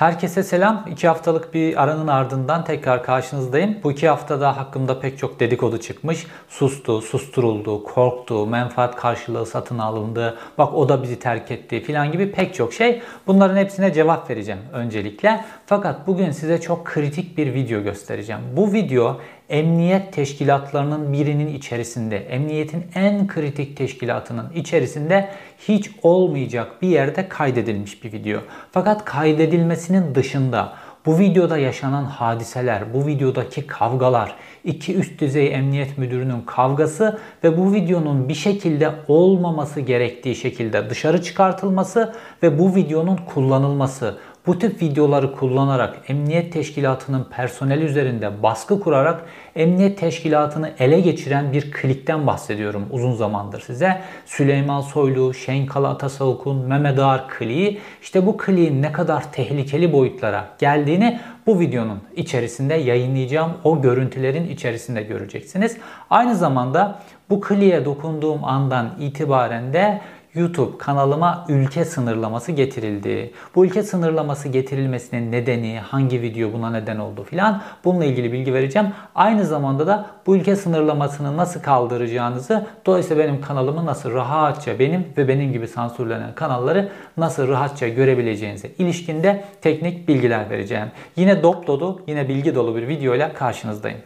Herkese 0.00 0.42
selam. 0.42 0.84
İki 0.90 1.08
haftalık 1.08 1.54
bir 1.54 1.82
aranın 1.82 2.06
ardından 2.06 2.64
tekrar 2.64 3.02
karşınızdayım. 3.02 3.76
Bu 3.84 3.92
iki 3.92 4.08
haftada 4.08 4.56
hakkımda 4.56 5.00
pek 5.00 5.18
çok 5.18 5.40
dedikodu 5.40 5.78
çıkmış. 5.78 6.26
Sustu, 6.48 7.02
susturuldu, 7.02 7.84
korktu, 7.84 8.46
menfaat 8.46 8.96
karşılığı 8.96 9.46
satın 9.46 9.78
alındı, 9.78 10.38
bak 10.58 10.74
o 10.74 10.88
da 10.88 11.02
bizi 11.02 11.18
terk 11.18 11.50
etti 11.50 11.80
filan 11.80 12.12
gibi 12.12 12.32
pek 12.32 12.54
çok 12.54 12.72
şey. 12.72 13.02
Bunların 13.26 13.56
hepsine 13.56 13.92
cevap 13.92 14.30
vereceğim 14.30 14.60
öncelikle. 14.72 15.44
Fakat 15.66 16.06
bugün 16.06 16.30
size 16.30 16.60
çok 16.60 16.84
kritik 16.86 17.38
bir 17.38 17.54
video 17.54 17.82
göstereceğim. 17.82 18.40
Bu 18.56 18.72
video 18.72 19.20
emniyet 19.50 20.12
teşkilatlarının 20.12 21.12
birinin 21.12 21.54
içerisinde, 21.54 22.16
emniyetin 22.16 22.84
en 22.94 23.26
kritik 23.26 23.76
teşkilatının 23.76 24.52
içerisinde 24.54 25.28
hiç 25.68 25.90
olmayacak 26.02 26.82
bir 26.82 26.88
yerde 26.88 27.28
kaydedilmiş 27.28 28.04
bir 28.04 28.12
video. 28.12 28.40
Fakat 28.72 29.04
kaydedilmesinin 29.04 30.14
dışında 30.14 30.72
bu 31.06 31.18
videoda 31.18 31.58
yaşanan 31.58 32.04
hadiseler, 32.04 32.94
bu 32.94 33.06
videodaki 33.06 33.66
kavgalar, 33.66 34.34
iki 34.64 34.96
üst 34.96 35.20
düzey 35.20 35.54
emniyet 35.54 35.98
müdürünün 35.98 36.40
kavgası 36.40 37.18
ve 37.44 37.58
bu 37.58 37.72
videonun 37.72 38.28
bir 38.28 38.34
şekilde 38.34 38.90
olmaması 39.08 39.80
gerektiği 39.80 40.34
şekilde 40.34 40.90
dışarı 40.90 41.22
çıkartılması 41.22 42.14
ve 42.42 42.58
bu 42.58 42.74
videonun 42.74 43.16
kullanılması, 43.16 44.18
bu 44.46 44.58
tip 44.58 44.82
videoları 44.82 45.32
kullanarak 45.32 45.96
emniyet 46.08 46.52
teşkilatının 46.52 47.26
personeli 47.30 47.84
üzerinde 47.84 48.42
baskı 48.42 48.80
kurarak 48.80 49.24
emniyet 49.56 49.98
teşkilatını 49.98 50.70
ele 50.78 51.00
geçiren 51.00 51.52
bir 51.52 51.70
klikten 51.72 52.26
bahsediyorum 52.26 52.86
uzun 52.90 53.12
zamandır 53.12 53.60
size. 53.60 54.00
Süleyman 54.26 54.80
Soylu, 54.80 55.34
Şenkal 55.34 55.84
Atasavuk'un 55.84 56.56
Mehmet 56.56 56.98
Ağar 56.98 57.28
kliği 57.28 57.80
işte 58.02 58.26
bu 58.26 58.36
kliğin 58.36 58.82
ne 58.82 58.92
kadar 58.92 59.32
tehlikeli 59.32 59.92
boyutlara 59.92 60.48
geldiğini 60.58 61.20
bu 61.46 61.60
videonun 61.60 62.00
içerisinde 62.16 62.74
yayınlayacağım 62.74 63.52
o 63.64 63.82
görüntülerin 63.82 64.48
içerisinde 64.48 65.02
göreceksiniz. 65.02 65.76
Aynı 66.10 66.34
zamanda 66.34 66.98
bu 67.30 67.40
kliğe 67.40 67.84
dokunduğum 67.84 68.44
andan 68.44 68.90
itibaren 69.00 69.72
de 69.72 70.00
YouTube 70.34 70.78
kanalıma 70.78 71.44
ülke 71.48 71.84
sınırlaması 71.84 72.52
getirildi. 72.52 73.32
Bu 73.54 73.66
ülke 73.66 73.82
sınırlaması 73.82 74.48
getirilmesinin 74.48 75.32
nedeni, 75.32 75.78
hangi 75.78 76.22
video 76.22 76.52
buna 76.52 76.70
neden 76.70 76.98
oldu 76.98 77.24
filan 77.24 77.62
bununla 77.84 78.04
ilgili 78.04 78.32
bilgi 78.32 78.54
vereceğim. 78.54 78.88
Aynı 79.14 79.44
zamanda 79.44 79.86
da 79.86 80.06
bu 80.26 80.36
ülke 80.36 80.56
sınırlamasını 80.56 81.36
nasıl 81.36 81.62
kaldıracağınızı, 81.62 82.66
dolayısıyla 82.86 83.24
benim 83.24 83.40
kanalımı 83.40 83.86
nasıl 83.86 84.12
rahatça 84.12 84.78
benim 84.78 85.06
ve 85.16 85.28
benim 85.28 85.52
gibi 85.52 85.68
sansürlenen 85.68 86.34
kanalları 86.34 86.88
nasıl 87.16 87.48
rahatça 87.48 87.88
görebileceğinize 87.88 88.68
ilişkinde 88.78 89.44
teknik 89.62 90.08
bilgiler 90.08 90.50
vereceğim. 90.50 90.88
Yine 91.16 91.42
dop 91.42 91.66
dolu, 91.66 92.00
yine 92.06 92.28
bilgi 92.28 92.54
dolu 92.54 92.76
bir 92.76 92.88
video 92.88 93.14
ile 93.14 93.32
karşınızdayım. 93.32 93.98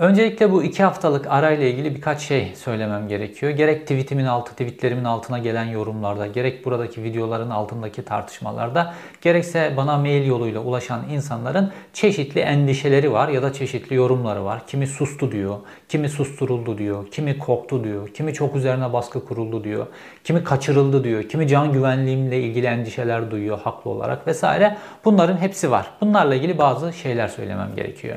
Öncelikle 0.00 0.52
bu 0.52 0.62
iki 0.62 0.82
haftalık 0.82 1.26
arayla 1.26 1.66
ilgili 1.66 1.94
birkaç 1.94 2.20
şey 2.20 2.52
söylemem 2.56 3.08
gerekiyor. 3.08 3.52
Gerek 3.52 3.82
tweetimin 3.82 4.24
altı, 4.24 4.52
tweetlerimin 4.52 5.04
altına 5.04 5.38
gelen 5.38 5.64
yorumlarda, 5.64 6.26
gerek 6.26 6.64
buradaki 6.64 7.02
videoların 7.02 7.50
altındaki 7.50 8.04
tartışmalarda, 8.04 8.94
gerekse 9.20 9.74
bana 9.76 9.98
mail 9.98 10.26
yoluyla 10.26 10.60
ulaşan 10.60 11.00
insanların 11.10 11.72
çeşitli 11.92 12.40
endişeleri 12.40 13.12
var 13.12 13.28
ya 13.28 13.42
da 13.42 13.52
çeşitli 13.52 13.96
yorumları 13.96 14.44
var. 14.44 14.66
Kimi 14.66 14.86
sustu 14.86 15.32
diyor, 15.32 15.56
kimi 15.88 16.08
susturuldu 16.08 16.78
diyor, 16.78 17.10
kimi 17.10 17.38
korktu 17.38 17.84
diyor, 17.84 18.08
kimi 18.08 18.34
çok 18.34 18.56
üzerine 18.56 18.92
baskı 18.92 19.24
kuruldu 19.24 19.64
diyor, 19.64 19.86
kimi 20.24 20.44
kaçırıldı 20.44 21.04
diyor, 21.04 21.22
kimi 21.22 21.48
can 21.48 21.72
güvenliğimle 21.72 22.40
ilgili 22.40 22.66
endişeler 22.66 23.30
duyuyor 23.30 23.60
haklı 23.60 23.90
olarak 23.90 24.26
vesaire. 24.26 24.76
Bunların 25.04 25.36
hepsi 25.36 25.70
var. 25.70 25.90
Bunlarla 26.00 26.34
ilgili 26.34 26.58
bazı 26.58 26.92
şeyler 26.92 27.28
söylemem 27.28 27.70
gerekiyor. 27.76 28.16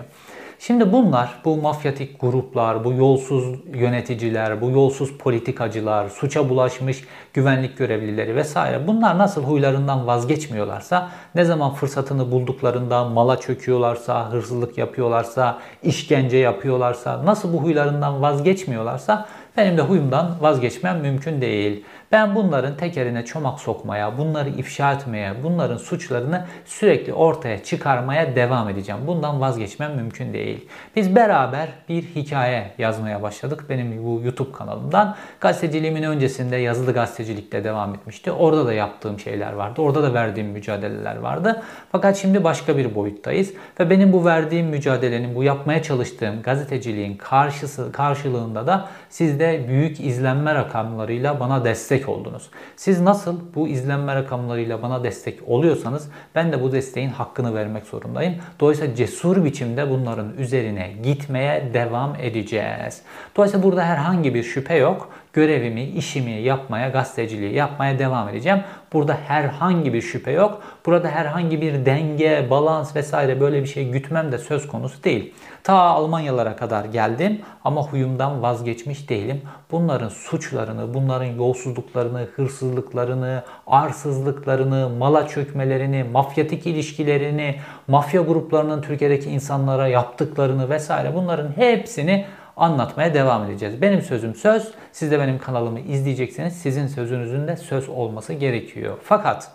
Şimdi 0.67 0.91
bunlar, 0.91 1.41
bu 1.45 1.57
mafyatik 1.57 2.21
gruplar, 2.21 2.83
bu 2.83 2.93
yolsuz 2.93 3.43
yöneticiler, 3.73 4.61
bu 4.61 4.69
yolsuz 4.69 5.17
politikacılar, 5.17 6.09
suça 6.09 6.49
bulaşmış 6.49 7.03
güvenlik 7.33 7.77
görevlileri 7.77 8.35
vesaire 8.35 8.87
bunlar 8.87 9.17
nasıl 9.17 9.43
huylarından 9.43 10.07
vazgeçmiyorlarsa, 10.07 11.09
ne 11.35 11.45
zaman 11.45 11.73
fırsatını 11.73 12.31
bulduklarında 12.31 13.03
mala 13.03 13.39
çöküyorlarsa, 13.39 14.31
hırsızlık 14.31 14.77
yapıyorlarsa, 14.77 15.59
işkence 15.83 16.37
yapıyorlarsa, 16.37 17.25
nasıl 17.25 17.53
bu 17.53 17.63
huylarından 17.63 18.21
vazgeçmiyorlarsa 18.21 19.25
benim 19.57 19.77
de 19.77 19.81
huyumdan 19.81 20.31
vazgeçmem 20.41 20.99
mümkün 20.99 21.41
değil. 21.41 21.83
Ben 22.13 22.35
bunların 22.35 22.77
tekerine 22.77 23.25
çomak 23.25 23.59
sokmaya, 23.59 24.17
bunları 24.17 24.49
ifşa 24.49 24.93
etmeye, 24.93 25.33
bunların 25.43 25.77
suçlarını 25.77 26.45
sürekli 26.65 27.13
ortaya 27.13 27.63
çıkarmaya 27.63 28.35
devam 28.35 28.69
edeceğim. 28.69 29.01
Bundan 29.07 29.41
vazgeçmem 29.41 29.95
mümkün 29.95 30.33
değil. 30.33 30.67
Biz 30.95 31.15
beraber 31.15 31.69
bir 31.89 32.03
hikaye 32.03 32.71
yazmaya 32.77 33.21
başladık. 33.21 33.65
Benim 33.69 34.03
bu 34.03 34.21
YouTube 34.25 34.51
kanalımdan. 34.51 35.15
Gazeteciliğimin 35.41 36.03
öncesinde 36.03 36.55
yazılı 36.55 36.93
gazetecilikle 36.93 37.63
devam 37.63 37.95
etmişti. 37.95 38.31
Orada 38.31 38.65
da 38.65 38.73
yaptığım 38.73 39.19
şeyler 39.19 39.53
vardı. 39.53 39.81
Orada 39.81 40.03
da 40.03 40.13
verdiğim 40.13 40.49
mücadeleler 40.49 41.15
vardı. 41.15 41.63
Fakat 41.91 42.17
şimdi 42.17 42.43
başka 42.43 42.77
bir 42.77 42.95
boyuttayız. 42.95 43.53
Ve 43.79 43.89
benim 43.89 44.13
bu 44.13 44.25
verdiğim 44.25 44.67
mücadelenin, 44.67 45.35
bu 45.35 45.43
yapmaya 45.43 45.83
çalıştığım 45.83 46.41
gazeteciliğin 46.41 47.17
karşısı, 47.17 47.91
karşılığında 47.91 48.67
da 48.67 48.89
sizde 49.09 49.67
büyük 49.67 49.99
izlenme 49.99 50.55
rakamlarıyla 50.55 51.39
bana 51.39 51.65
destek 51.65 52.02
destek 52.03 52.09
oldunuz. 52.09 52.49
Siz 52.75 53.01
nasıl 53.01 53.39
bu 53.55 53.67
izlenme 53.67 54.15
rakamlarıyla 54.15 54.81
bana 54.81 55.03
destek 55.03 55.39
oluyorsanız 55.47 56.09
ben 56.35 56.51
de 56.51 56.61
bu 56.61 56.71
desteğin 56.71 57.09
hakkını 57.09 57.55
vermek 57.55 57.85
zorundayım. 57.85 58.35
Dolayısıyla 58.59 58.95
cesur 58.95 59.45
biçimde 59.45 59.89
bunların 59.89 60.33
üzerine 60.37 60.93
gitmeye 61.03 61.73
devam 61.73 62.15
edeceğiz. 62.15 63.01
Dolayısıyla 63.35 63.63
burada 63.63 63.83
herhangi 63.83 64.33
bir 64.33 64.43
şüphe 64.43 64.75
yok 64.75 65.09
görevimi, 65.33 65.83
işimi 65.83 66.31
yapmaya, 66.31 66.89
gazeteciliği 66.89 67.53
yapmaya 67.53 67.99
devam 67.99 68.29
edeceğim. 68.29 68.59
Burada 68.93 69.17
herhangi 69.27 69.93
bir 69.93 70.01
şüphe 70.01 70.31
yok. 70.31 70.61
Burada 70.85 71.07
herhangi 71.07 71.61
bir 71.61 71.85
denge, 71.85 72.47
balans 72.49 72.95
vesaire 72.95 73.41
böyle 73.41 73.61
bir 73.61 73.67
şey 73.67 73.89
gütmem 73.89 74.31
de 74.31 74.37
söz 74.37 74.67
konusu 74.67 75.03
değil. 75.03 75.33
Ta 75.63 75.73
Almanyalara 75.73 76.55
kadar 76.55 76.85
geldim 76.85 77.41
ama 77.63 77.81
huyumdan 77.81 78.41
vazgeçmiş 78.41 79.09
değilim. 79.09 79.41
Bunların 79.71 80.09
suçlarını, 80.09 80.93
bunların 80.93 81.25
yolsuzluklarını, 81.25 82.27
hırsızlıklarını, 82.35 83.43
arsızlıklarını, 83.67 84.89
mala 84.89 85.27
çökmelerini, 85.27 86.03
mafyatik 86.03 86.67
ilişkilerini, 86.67 87.55
mafya 87.87 88.21
gruplarının 88.21 88.81
Türkiye'deki 88.81 89.29
insanlara 89.29 89.87
yaptıklarını 89.87 90.69
vesaire 90.69 91.15
bunların 91.15 91.57
hepsini 91.57 92.25
anlatmaya 92.57 93.13
devam 93.13 93.43
edeceğiz. 93.43 93.81
Benim 93.81 94.01
sözüm 94.01 94.35
söz. 94.35 94.71
Siz 94.91 95.11
de 95.11 95.19
benim 95.19 95.39
kanalımı 95.39 95.79
izleyecekseniz 95.79 96.53
sizin 96.53 96.87
sözünüzün 96.87 97.47
de 97.47 97.57
söz 97.57 97.89
olması 97.89 98.33
gerekiyor. 98.33 98.97
Fakat 99.03 99.51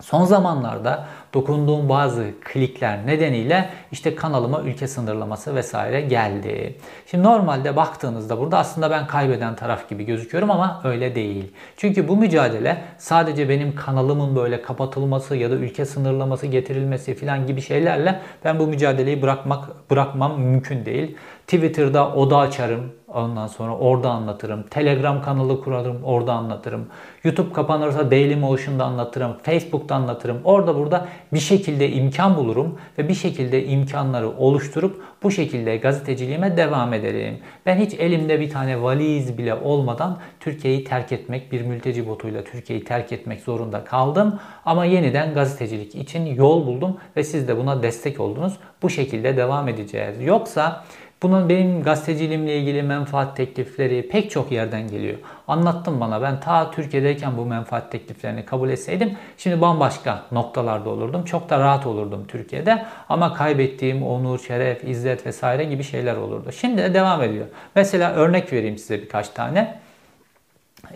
Son 0.00 0.24
zamanlarda 0.24 1.06
dokunduğum 1.34 1.88
bazı 1.88 2.30
klikler 2.44 3.06
nedeniyle 3.06 3.68
işte 3.92 4.14
kanalıma 4.14 4.60
ülke 4.60 4.88
sınırlaması 4.88 5.54
vesaire 5.54 6.00
geldi. 6.00 6.76
Şimdi 7.06 7.24
normalde 7.24 7.76
baktığınızda 7.76 8.38
burada 8.38 8.58
aslında 8.58 8.90
ben 8.90 9.06
kaybeden 9.06 9.56
taraf 9.56 9.88
gibi 9.88 10.04
gözüküyorum 10.04 10.50
ama 10.50 10.80
öyle 10.84 11.14
değil. 11.14 11.52
Çünkü 11.76 12.08
bu 12.08 12.16
mücadele 12.16 12.82
sadece 12.98 13.48
benim 13.48 13.74
kanalımın 13.74 14.36
böyle 14.36 14.62
kapatılması 14.62 15.36
ya 15.36 15.50
da 15.50 15.54
ülke 15.54 15.84
sınırlaması 15.84 16.46
getirilmesi 16.46 17.14
falan 17.14 17.46
gibi 17.46 17.60
şeylerle 17.62 18.20
ben 18.44 18.58
bu 18.58 18.66
mücadeleyi 18.66 19.22
bırakmak 19.22 19.90
bırakmam 19.90 20.40
mümkün 20.40 20.84
değil. 20.84 21.16
Twitter'da 21.48 22.14
oda 22.14 22.38
açarım. 22.38 22.92
Ondan 23.14 23.46
sonra 23.46 23.76
orada 23.76 24.10
anlatırım. 24.10 24.62
Telegram 24.62 25.22
kanalı 25.22 25.60
kurarım. 25.60 26.04
Orada 26.04 26.32
anlatırım. 26.32 26.86
YouTube 27.24 27.52
kapanırsa 27.52 28.10
Dailymotion'da 28.10 28.84
anlatırım. 28.84 29.32
Facebook'ta 29.42 29.94
anlatırım. 29.94 30.40
Orada 30.44 30.76
burada 30.76 31.08
bir 31.32 31.38
şekilde 31.38 31.90
imkan 31.92 32.36
bulurum 32.36 32.78
ve 32.98 33.08
bir 33.08 33.14
şekilde 33.14 33.66
imkanları 33.66 34.30
oluşturup 34.30 35.02
bu 35.22 35.30
şekilde 35.30 35.76
gazeteciliğime 35.76 36.56
devam 36.56 36.94
ederim. 36.94 37.38
Ben 37.66 37.76
hiç 37.76 37.94
elimde 37.94 38.40
bir 38.40 38.50
tane 38.50 38.82
valiz 38.82 39.38
bile 39.38 39.54
olmadan 39.54 40.18
Türkiye'yi 40.40 40.84
terk 40.84 41.12
etmek, 41.12 41.52
bir 41.52 41.62
mülteci 41.62 42.08
botuyla 42.08 42.44
Türkiye'yi 42.44 42.84
terk 42.84 43.12
etmek 43.12 43.40
zorunda 43.40 43.84
kaldım. 43.84 44.40
Ama 44.64 44.84
yeniden 44.84 45.34
gazetecilik 45.34 45.94
için 45.94 46.26
yol 46.26 46.66
buldum 46.66 46.96
ve 47.16 47.24
siz 47.24 47.48
de 47.48 47.56
buna 47.56 47.82
destek 47.82 48.20
oldunuz. 48.20 48.52
Bu 48.82 48.90
şekilde 48.90 49.36
devam 49.36 49.68
edeceğiz. 49.68 50.22
Yoksa 50.22 50.84
Bunun 51.22 51.48
benim 51.48 51.82
gazeteciliğimle 51.82 52.58
ilgili 52.58 52.82
menfaat 52.82 53.36
teklifleri 53.36 54.08
pek 54.08 54.30
çok 54.30 54.52
yerden 54.52 54.88
geliyor. 54.88 55.18
Anlattım 55.48 56.00
bana 56.00 56.22
ben 56.22 56.40
ta 56.40 56.70
Türkiye'deyken 56.70 57.36
bu 57.36 57.44
menfaat 57.44 57.92
tekliflerini 57.92 58.44
kabul 58.44 58.68
etseydim 58.68 59.16
şimdi 59.38 59.60
bambaşka 59.60 60.22
noktalarda 60.32 60.90
olurdum. 60.90 61.24
Çok 61.24 61.50
da 61.50 61.58
rahat 61.58 61.86
olurdum 61.86 62.24
Türkiye'de 62.28 62.84
ama 63.08 63.34
kaybettiğim 63.34 64.02
onur, 64.02 64.38
şeref, 64.38 64.84
izzet 64.84 65.26
vesaire 65.26 65.64
gibi 65.64 65.82
şeyler 65.82 66.16
olurdu. 66.16 66.52
Şimdi 66.52 66.82
de 66.82 66.94
devam 66.94 67.22
ediyor. 67.22 67.46
Mesela 67.74 68.12
örnek 68.12 68.52
vereyim 68.52 68.78
size 68.78 69.02
birkaç 69.02 69.28
tane. 69.28 69.78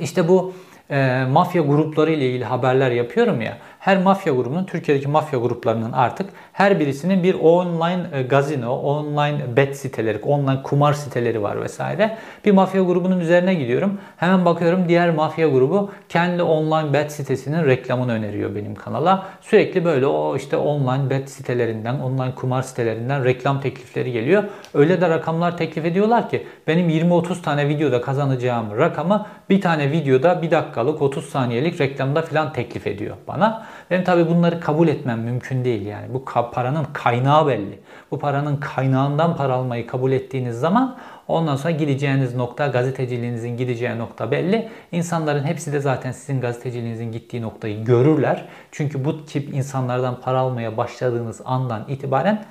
İşte 0.01 0.29
bu 0.29 0.55
e, 0.91 1.25
mafya 1.31 1.63
grupları 1.63 2.13
ile 2.13 2.29
ilgili 2.29 2.45
haberler 2.45 2.91
yapıyorum 2.91 3.41
ya 3.41 3.59
her 3.83 3.99
mafya 3.99 4.33
grubunun, 4.33 4.65
Türkiye'deki 4.65 5.09
mafya 5.09 5.39
gruplarının 5.39 5.93
artık 5.93 6.31
her 6.53 6.81
birisinin 6.81 7.23
bir 7.23 7.35
online 7.35 8.07
e, 8.13 8.23
gazino, 8.23 8.73
online 8.75 9.57
bet 9.57 9.77
siteleri, 9.77 10.19
online 10.19 10.63
kumar 10.63 10.93
siteleri 10.93 11.43
var 11.43 11.63
vesaire. 11.63 12.19
Bir 12.45 12.53
mafya 12.53 12.83
grubunun 12.83 13.21
üzerine 13.21 13.55
gidiyorum. 13.55 13.99
Hemen 14.17 14.45
bakıyorum 14.45 14.89
diğer 14.89 15.11
mafya 15.11 15.49
grubu 15.49 15.91
kendi 16.09 16.43
online 16.43 16.93
bet 16.93 17.13
sitesinin 17.13 17.65
reklamını 17.65 18.13
öneriyor 18.13 18.55
benim 18.55 18.75
kanala. 18.75 19.27
Sürekli 19.41 19.85
böyle 19.85 20.07
o 20.07 20.37
işte 20.37 20.57
online 20.57 21.11
bet 21.11 21.31
sitelerinden, 21.31 22.01
online 22.01 22.35
kumar 22.35 22.63
sitelerinden 22.63 23.25
reklam 23.25 23.61
teklifleri 23.61 24.13
geliyor. 24.13 24.45
Öyle 24.75 25.01
de 25.01 25.09
rakamlar 25.09 25.57
teklif 25.57 25.85
ediyorlar 25.85 26.29
ki 26.31 26.47
benim 26.67 26.91
20-30 26.91 27.43
tane 27.43 27.69
videoda 27.69 28.01
kazanacağım 28.01 28.79
rakamı 28.79 29.27
bir 29.51 29.61
tane 29.61 29.91
videoda 29.91 30.43
bir 30.43 30.51
dakikalık 30.51 31.03
30 31.03 31.25
saniyelik 31.25 31.81
reklamda 31.81 32.23
falan 32.23 32.53
teklif 32.53 32.87
ediyor 32.87 33.17
bana. 33.29 33.72
Ben 33.91 34.05
tabii 34.05 34.29
bunları 34.29 34.61
kabul 34.61 34.89
etmem 34.89 35.21
mümkün 35.21 35.65
değil 35.65 35.87
yani. 35.87 36.15
Bu 36.15 36.25
paranın 36.25 36.87
kaynağı 36.93 37.47
belli. 37.47 37.79
Bu 38.11 38.19
paranın 38.19 38.57
kaynağından 38.57 39.37
para 39.37 39.55
almayı 39.55 39.87
kabul 39.87 40.13
ettiğiniz 40.13 40.61
zaman 40.61 40.97
ondan 41.29 41.57
sonra 41.57 41.71
gideceğiniz 41.71 42.35
nokta, 42.35 42.67
gazeteciliğinizin 42.67 43.57
gideceği 43.57 43.99
nokta 43.99 44.31
belli. 44.31 44.69
İnsanların 44.93 45.45
hepsi 45.45 45.73
de 45.73 45.81
zaten 45.81 46.13
sizin 46.13 46.41
gazeteciliğinizin 46.41 47.13
gittiği 47.13 47.43
noktayı 47.43 47.85
görürler. 47.85 48.45
Çünkü 48.73 49.05
bu 49.05 49.25
tip 49.25 49.55
insanlardan 49.55 50.21
para 50.21 50.39
almaya 50.39 50.77
başladığınız 50.77 51.41
andan 51.45 51.85
itibaren 51.89 52.45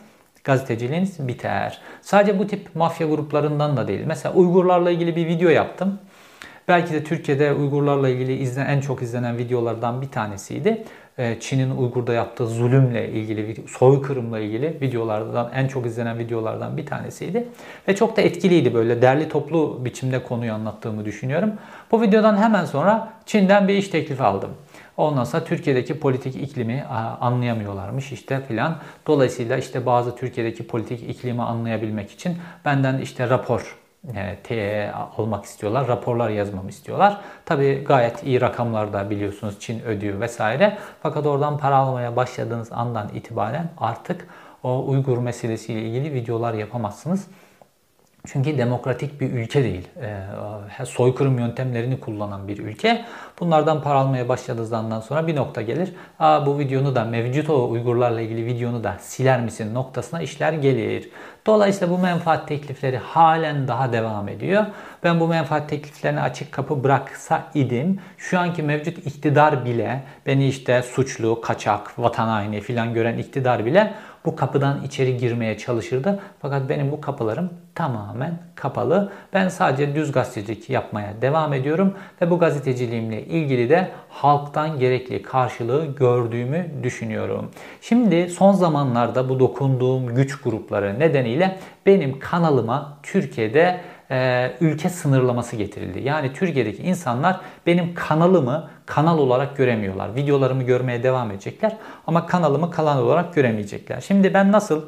gazeteciliğiniz 0.43 1.27
biter. 1.27 1.81
Sadece 2.01 2.39
bu 2.39 2.47
tip 2.47 2.75
mafya 2.75 3.07
gruplarından 3.07 3.77
da 3.77 3.87
değil. 3.87 4.01
Mesela 4.05 4.35
Uygurlarla 4.35 4.91
ilgili 4.91 5.15
bir 5.15 5.27
video 5.27 5.49
yaptım. 5.49 5.99
Belki 6.67 6.93
de 6.93 7.03
Türkiye'de 7.03 7.53
Uygurlarla 7.53 8.09
ilgili 8.09 8.33
izlen, 8.33 8.65
en 8.65 8.81
çok 8.81 9.01
izlenen 9.01 9.37
videolardan 9.37 10.01
bir 10.01 10.09
tanesiydi. 10.09 10.83
Ee, 11.17 11.37
Çin'in 11.39 11.71
Uygur'da 11.77 12.13
yaptığı 12.13 12.47
zulümle 12.47 13.09
ilgili, 13.09 13.67
soykırımla 13.67 14.39
ilgili 14.39 14.77
videolardan 14.81 15.51
en 15.53 15.67
çok 15.67 15.85
izlenen 15.85 16.19
videolardan 16.19 16.77
bir 16.77 16.85
tanesiydi. 16.85 17.47
Ve 17.87 17.95
çok 17.95 18.17
da 18.17 18.21
etkiliydi 18.21 18.73
böyle 18.73 19.01
derli 19.01 19.29
toplu 19.29 19.85
biçimde 19.85 20.23
konuyu 20.23 20.53
anlattığımı 20.53 21.05
düşünüyorum. 21.05 21.53
Bu 21.91 22.01
videodan 22.01 22.37
hemen 22.37 22.65
sonra 22.65 23.13
Çin'den 23.25 23.67
bir 23.67 23.73
iş 23.73 23.87
teklifi 23.87 24.23
aldım. 24.23 24.49
Ondan 24.97 25.23
sonra 25.23 25.43
Türkiye'deki 25.43 25.99
politik 25.99 26.35
iklimi 26.35 26.83
anlayamıyorlarmış 27.21 28.11
işte 28.11 28.41
filan. 28.47 28.77
Dolayısıyla 29.07 29.57
işte 29.57 29.85
bazı 29.85 30.15
Türkiye'deki 30.15 30.67
politik 30.67 31.09
iklimi 31.09 31.41
anlayabilmek 31.41 32.11
için 32.11 32.37
benden 32.65 32.97
işte 32.97 33.29
rapor 33.29 33.80
e, 34.49 34.91
almak 35.17 35.45
istiyorlar. 35.45 35.87
Raporlar 35.87 36.29
yazmamı 36.29 36.69
istiyorlar. 36.69 37.21
Tabi 37.45 37.83
gayet 37.87 38.23
iyi 38.23 38.41
rakamlarda 38.41 39.09
biliyorsunuz 39.09 39.59
Çin 39.59 39.81
ödüyor 39.83 40.19
vesaire. 40.19 40.77
Fakat 41.03 41.25
oradan 41.25 41.57
para 41.57 41.75
almaya 41.75 42.15
başladığınız 42.15 42.71
andan 42.71 43.09
itibaren 43.13 43.69
artık 43.77 44.27
o 44.63 44.85
Uygur 44.87 45.17
meselesiyle 45.17 45.81
ilgili 45.81 46.13
videolar 46.13 46.53
yapamazsınız. 46.53 47.27
Çünkü 48.27 48.57
demokratik 48.57 49.21
bir 49.21 49.31
ülke 49.31 49.63
değil. 49.63 49.87
E, 50.79 50.85
soykırım 50.85 51.39
yöntemlerini 51.39 51.99
kullanan 51.99 52.47
bir 52.47 52.57
ülke. 52.57 53.05
Bunlardan 53.39 53.81
para 53.81 53.99
almaya 53.99 54.29
başladığınızdan 54.29 54.99
sonra 54.99 55.27
bir 55.27 55.35
nokta 55.35 55.61
gelir. 55.61 55.93
Aa, 56.19 56.45
bu 56.45 56.59
videonu 56.59 56.95
da 56.95 57.05
mevcut 57.05 57.49
o 57.49 57.69
Uygurlarla 57.69 58.21
ilgili 58.21 58.45
videonu 58.45 58.83
da 58.83 58.95
siler 58.99 59.41
misin 59.41 59.73
noktasına 59.73 60.21
işler 60.21 60.53
gelir. 60.53 61.09
Dolayısıyla 61.45 61.93
bu 61.93 61.97
menfaat 61.97 62.47
teklifleri 62.47 62.97
halen 62.97 63.67
daha 63.67 63.93
devam 63.93 64.29
ediyor. 64.29 64.65
Ben 65.03 65.19
bu 65.19 65.27
menfaat 65.27 65.69
tekliflerine 65.69 66.21
açık 66.21 66.51
kapı 66.51 66.83
bıraksa 66.83 67.43
idim 67.53 67.99
şu 68.17 68.39
anki 68.39 68.63
mevcut 68.63 68.97
iktidar 68.97 69.65
bile 69.65 70.03
beni 70.25 70.47
işte 70.47 70.81
suçlu, 70.81 71.41
kaçak, 71.41 71.99
vatan 71.99 72.27
haini 72.27 72.61
filan 72.61 72.93
gören 72.93 73.17
iktidar 73.17 73.65
bile 73.65 73.93
bu 74.25 74.35
kapıdan 74.35 74.83
içeri 74.83 75.17
girmeye 75.17 75.57
çalışırdı. 75.57 76.19
Fakat 76.41 76.69
benim 76.69 76.91
bu 76.91 77.01
kapılarım 77.01 77.49
tamamen 77.75 78.39
kapalı. 78.55 79.11
Ben 79.33 79.49
sadece 79.49 79.95
düz 79.95 80.11
gazetecilik 80.11 80.69
yapmaya 80.69 81.21
devam 81.21 81.53
ediyorum 81.53 81.93
ve 82.21 82.29
bu 82.29 82.39
gazeteciliğimle 82.39 83.25
ilgili 83.25 83.69
de 83.69 83.91
halktan 84.09 84.79
gerekli 84.79 85.21
karşılığı 85.21 85.85
gördüğümü 85.85 86.65
düşünüyorum. 86.83 87.51
Şimdi 87.81 88.29
son 88.29 88.53
zamanlarda 88.53 89.29
bu 89.29 89.39
dokunduğum 89.39 90.15
güç 90.15 90.41
grupları 90.41 90.99
nedeniyle 90.99 91.57
benim 91.85 92.19
kanalıma 92.19 92.97
Türkiye'de 93.03 93.81
e, 94.11 94.51
ülke 94.61 94.89
sınırlaması 94.89 95.55
getirildi. 95.55 95.99
Yani 95.99 96.33
Türkiye'deki 96.33 96.83
insanlar 96.83 97.39
benim 97.65 97.93
kanalımı 97.93 98.69
kanal 98.85 99.17
olarak 99.17 99.57
göremiyorlar. 99.57 100.15
Videolarımı 100.15 100.63
görmeye 100.63 101.03
devam 101.03 101.31
edecekler 101.31 101.77
ama 102.07 102.25
kanalımı 102.25 102.71
kanal 102.71 102.99
olarak 103.03 103.33
göremeyecekler. 103.33 104.01
Şimdi 104.01 104.33
ben 104.33 104.51
nasıl 104.51 104.81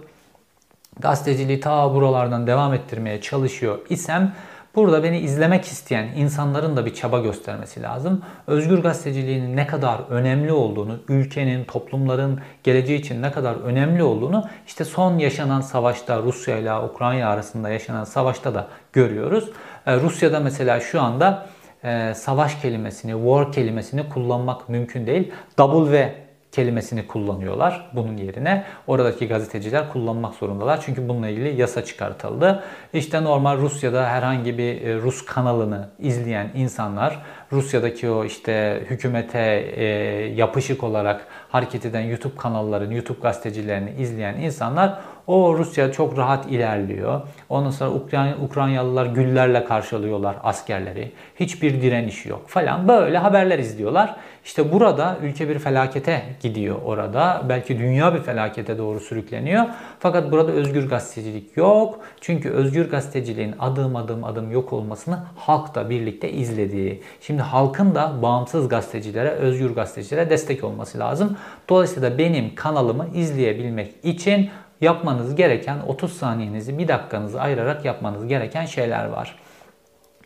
gazeteciliği 1.00 1.60
ta 1.60 1.94
buralardan 1.94 2.48
devam 2.48 2.74
ettirmeye 2.74 3.22
çalışıyor 3.22 3.80
isem 3.90 4.34
Burada 4.76 5.04
beni 5.04 5.20
izlemek 5.20 5.66
isteyen 5.66 6.08
insanların 6.16 6.78
da 6.78 6.86
bir 6.86 6.94
çaba 6.94 7.20
göstermesi 7.20 7.82
lazım. 7.82 8.22
Özgür 8.48 8.80
gazeteciliğinin 8.80 9.58
ne 9.58 9.68
kadar 9.68 10.00
önemli 10.10 10.52
olduğunu, 10.52 11.00
ülkenin, 11.10 11.64
toplumların 11.64 12.40
geleceği 12.64 13.00
için 13.00 13.22
ne 13.22 13.32
kadar 13.32 13.56
önemli 13.56 14.04
olduğunu 14.04 14.46
işte 14.68 14.86
son 14.86 15.18
yaşanan 15.18 15.62
savaşta 15.62 16.22
Rusya 16.22 16.58
ile 16.58 16.76
Ukrayna 16.76 17.30
arasında 17.30 17.70
yaşanan 17.70 18.04
savaşta 18.04 18.56
da 18.56 18.68
görüyoruz. 18.94 19.50
Ee, 19.86 19.96
Rusya'da 20.00 20.40
mesela 20.40 20.80
şu 20.80 21.02
anda 21.02 21.46
e, 21.84 22.14
savaş 22.14 22.62
kelimesini, 22.62 23.12
war 23.12 23.52
kelimesini 23.52 24.10
kullanmak 24.10 24.70
mümkün 24.70 25.08
değil. 25.08 25.32
W 25.58 26.14
kelimesini 26.54 27.08
kullanıyorlar 27.08 27.90
bunun 27.94 28.18
yerine. 28.18 28.64
Oradaki 28.88 29.28
gazeteciler 29.28 29.92
kullanmak 29.92 30.36
zorundalar. 30.36 30.82
Çünkü 30.82 31.10
bununla 31.10 31.28
ilgili 31.28 31.62
yasa 31.62 31.86
çıkartıldı. 31.86 32.64
İşte 32.94 33.24
normal 33.24 33.58
Rusya'da 33.58 34.08
herhangi 34.08 34.58
bir 34.58 34.82
e, 34.82 34.96
Rus 34.96 35.26
kanalını 35.26 35.90
izleyen 36.00 36.50
insanlar 36.56 37.20
Rusya'daki 37.52 38.10
o 38.10 38.26
işte 38.26 38.84
hükümete 38.90 39.40
e, 39.76 39.86
yapışık 40.36 40.84
olarak 40.84 41.28
hareket 41.50 41.86
eden 41.86 42.02
YouTube 42.02 42.36
kanallarını, 42.36 42.94
YouTube 42.94 43.20
gazetecilerini 43.22 43.92
izleyen 43.92 44.36
insanlar 44.36 45.00
o 45.28 45.58
Rusya 45.58 45.92
çok 45.92 46.18
rahat 46.18 46.52
ilerliyor. 46.52 47.22
Ondan 47.50 47.70
sonra 47.70 47.92
Ukran 47.92 48.44
Ukraynalılar 48.44 49.06
güllerle 49.06 49.66
karşılıyorlar 49.66 50.36
askerleri. 50.44 51.12
Hiçbir 51.36 51.82
direniş 51.82 52.26
yok 52.26 52.50
falan. 52.50 52.88
Böyle 52.88 53.18
haberler 53.18 53.60
izliyorlar. 53.60 54.16
İşte 54.46 54.72
burada 54.72 55.18
ülke 55.22 55.50
bir 55.50 55.60
felakete 55.60 56.24
gidiyor 56.40 56.82
orada. 56.86 57.42
Belki 57.50 57.80
dünya 57.80 58.14
bir 58.14 58.20
felakete 58.20 58.78
doğru 58.78 59.00
sürükleniyor. 59.00 59.66
Fakat 60.00 60.32
burada 60.32 60.52
özgür 60.52 60.90
gazetecilik 60.90 61.58
yok. 61.58 62.00
Çünkü 62.22 62.50
özgür 62.50 62.90
gazeteciliğin 62.90 63.56
adım 63.60 63.96
adım 63.96 64.24
adım 64.24 64.52
yok 64.52 64.74
olmasını 64.74 65.20
halk 65.36 65.76
da 65.76 65.90
birlikte 65.90 66.32
izlediği. 66.32 67.04
Şimdi 67.22 67.42
halkın 67.42 67.96
da 67.96 68.22
bağımsız 68.22 68.70
gazetecilere, 68.70 69.30
özgür 69.30 69.76
gazetecilere 69.76 70.30
destek 70.30 70.64
olması 70.64 71.00
lazım. 71.00 71.38
Dolayısıyla 71.70 72.18
benim 72.18 72.56
kanalımı 72.56 73.08
izleyebilmek 73.14 73.94
için 74.04 74.50
yapmanız 74.82 75.36
gereken 75.36 75.80
30 75.88 76.14
saniyenizi, 76.14 76.78
1 76.78 76.88
dakikanızı 76.88 77.42
ayırarak 77.42 77.86
yapmanız 77.86 78.28
gereken 78.28 78.66
şeyler 78.66 79.06
var. 79.06 79.36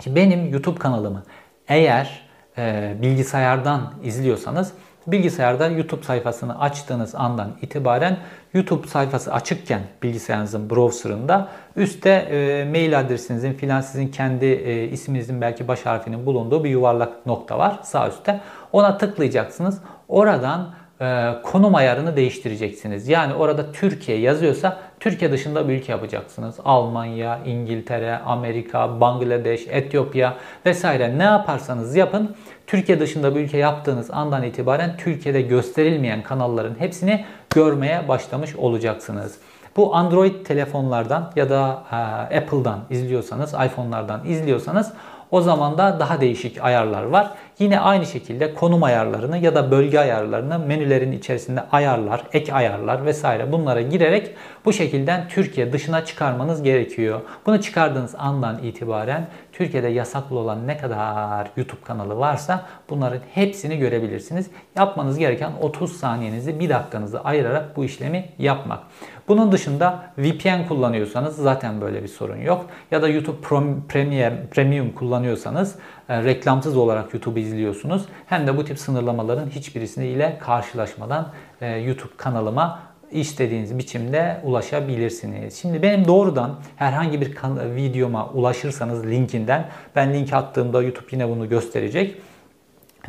Benim 0.08 0.52
YouTube 0.52 0.80
kanalımı 0.80 1.24
eğer 1.68 2.27
e, 2.58 2.96
bilgisayardan 3.02 3.94
izliyorsanız 4.04 4.74
bilgisayarda 5.08 5.68
YouTube 5.68 6.04
sayfasını 6.04 6.60
açtığınız 6.62 7.16
andan 7.16 7.52
itibaren 7.62 8.18
YouTube 8.54 8.88
sayfası 8.88 9.34
açıkken 9.34 9.82
bilgisayarınızın 10.04 10.70
browserında 10.70 11.48
üstte 11.76 12.10
e, 12.10 12.66
mail 12.66 13.00
adresinizin 13.00 13.54
filan 13.54 13.82
sizin 13.82 14.08
kendi 14.08 14.46
e, 14.46 14.88
isminizin 14.88 15.42
belki 15.42 15.68
baş 15.68 15.86
harfinin 15.86 16.26
bulunduğu 16.26 16.64
bir 16.64 16.70
yuvarlak 16.70 17.26
nokta 17.26 17.58
var 17.58 17.80
sağ 17.84 18.08
üstte. 18.08 18.40
Ona 18.72 18.98
tıklayacaksınız. 18.98 19.82
Oradan 20.08 20.74
e, 21.02 21.34
konum 21.44 21.76
ayarını 21.76 22.16
değiştireceksiniz. 22.16 23.08
Yani 23.08 23.34
orada 23.34 23.72
Türkiye 23.72 24.20
yazıyorsa 24.20 24.78
Türkiye 25.00 25.32
dışında 25.32 25.70
bir 25.70 25.74
ülke 25.74 25.92
yapacaksınız. 25.92 26.56
Almanya, 26.66 27.40
İngiltere, 27.46 28.18
Amerika, 28.18 29.02
Bangladeş, 29.02 29.68
Etiyopya 29.68 30.34
vesaire 30.66 31.18
ne 31.18 31.24
yaparsanız 31.24 31.96
yapın. 31.96 32.36
Türkiye 32.68 33.00
dışında 33.00 33.36
bir 33.36 33.40
ülke 33.40 33.58
yaptığınız 33.58 34.12
andan 34.12 34.44
itibaren 34.44 34.98
Türkiye'de 34.98 35.42
gösterilmeyen 35.42 36.24
kanalların 36.24 36.76
hepsini 36.80 37.26
görmeye 37.50 38.08
başlamış 38.08 38.56
olacaksınız. 38.56 39.38
Bu 39.78 39.96
Android 39.96 40.46
telefonlardan 40.46 41.32
ya 41.36 41.50
da 41.50 41.84
e, 41.92 41.96
Apple'dan 42.38 42.80
izliyorsanız, 42.90 43.54
iPhone'lardan 43.54 44.26
izliyorsanız 44.26 44.94
o 45.32 45.42
zaman 45.42 45.78
da 45.78 46.00
daha 46.00 46.22
değişik 46.22 46.64
ayarlar 46.64 47.04
var. 47.04 47.32
Yine 47.60 47.80
aynı 47.80 48.06
şekilde 48.06 48.54
konum 48.54 48.84
ayarlarını 48.84 49.38
ya 49.38 49.56
da 49.56 49.72
bölge 49.72 50.00
ayarlarını 50.00 50.60
menülerin 50.60 51.12
içerisinde 51.12 51.62
ayarlar, 51.72 52.24
ek 52.34 52.54
ayarlar 52.54 53.06
vesaire 53.06 53.52
bunlara 53.52 53.82
girerek 53.82 54.36
bu 54.66 54.74
şekilde 54.74 55.24
Türkiye 55.30 55.74
dışına 55.74 56.06
çıkarmanız 56.06 56.64
gerekiyor. 56.64 57.22
Bunu 57.46 57.62
çıkardığınız 57.62 58.16
andan 58.18 58.64
itibaren 58.64 59.28
Türkiye'de 59.54 59.88
yasaklı 59.88 60.40
olan 60.40 60.68
ne 60.68 60.78
kadar 60.78 61.48
YouTube 61.58 61.82
kanalı 61.82 62.18
varsa 62.18 62.66
bunların 62.90 63.22
hepsini 63.34 63.78
görebilirsiniz. 63.78 64.48
Yapmanız 64.76 65.18
gereken 65.18 65.52
30 65.62 65.98
saniyenizi 65.98 66.60
1 66.60 66.70
dakikanızı 66.70 67.22
ayırarak 67.22 67.78
bu 67.78 67.86
işlemi 67.86 68.30
yapmak. 68.40 68.80
Bunun 69.28 69.52
dışında 69.52 70.04
VPN 70.18 70.68
kullanıyorsanız 70.68 71.36
zaten 71.36 71.82
böyle 71.82 72.04
bir 72.04 72.08
sorun 72.08 72.38
yok. 72.38 72.66
Ya 72.92 73.02
da 73.02 73.08
YouTube 73.08 73.42
Premium, 73.88 74.34
Premium 74.52 74.92
kullanıyorsanız 74.92 75.76
e, 76.10 76.24
reklamsız 76.24 76.78
olarak 76.78 77.14
YouTube'u 77.14 77.40
izliyorsunuz. 77.40 78.06
Hem 78.26 78.48
de 78.48 78.58
bu 78.58 78.66
tip 78.66 78.80
sınırlamaların 78.80 79.50
hiçbirisiyle 79.50 80.38
karşılaşmadan 80.40 81.32
e, 81.62 81.68
YouTube 81.68 82.14
kanalıma 82.18 82.80
istediğiniz 83.12 83.78
biçimde 83.78 84.42
ulaşabilirsiniz. 84.44 85.62
Şimdi 85.62 85.82
benim 85.82 86.08
doğrudan 86.08 86.56
herhangi 86.76 87.22
bir 87.22 87.36
videoma 87.76 88.30
ulaşırsanız 88.30 89.06
linkinden 89.06 89.70
ben 89.96 90.14
link 90.14 90.34
attığımda 90.34 90.82
YouTube 90.82 91.08
yine 91.12 91.30
bunu 91.30 91.50
gösterecek. 91.50 92.16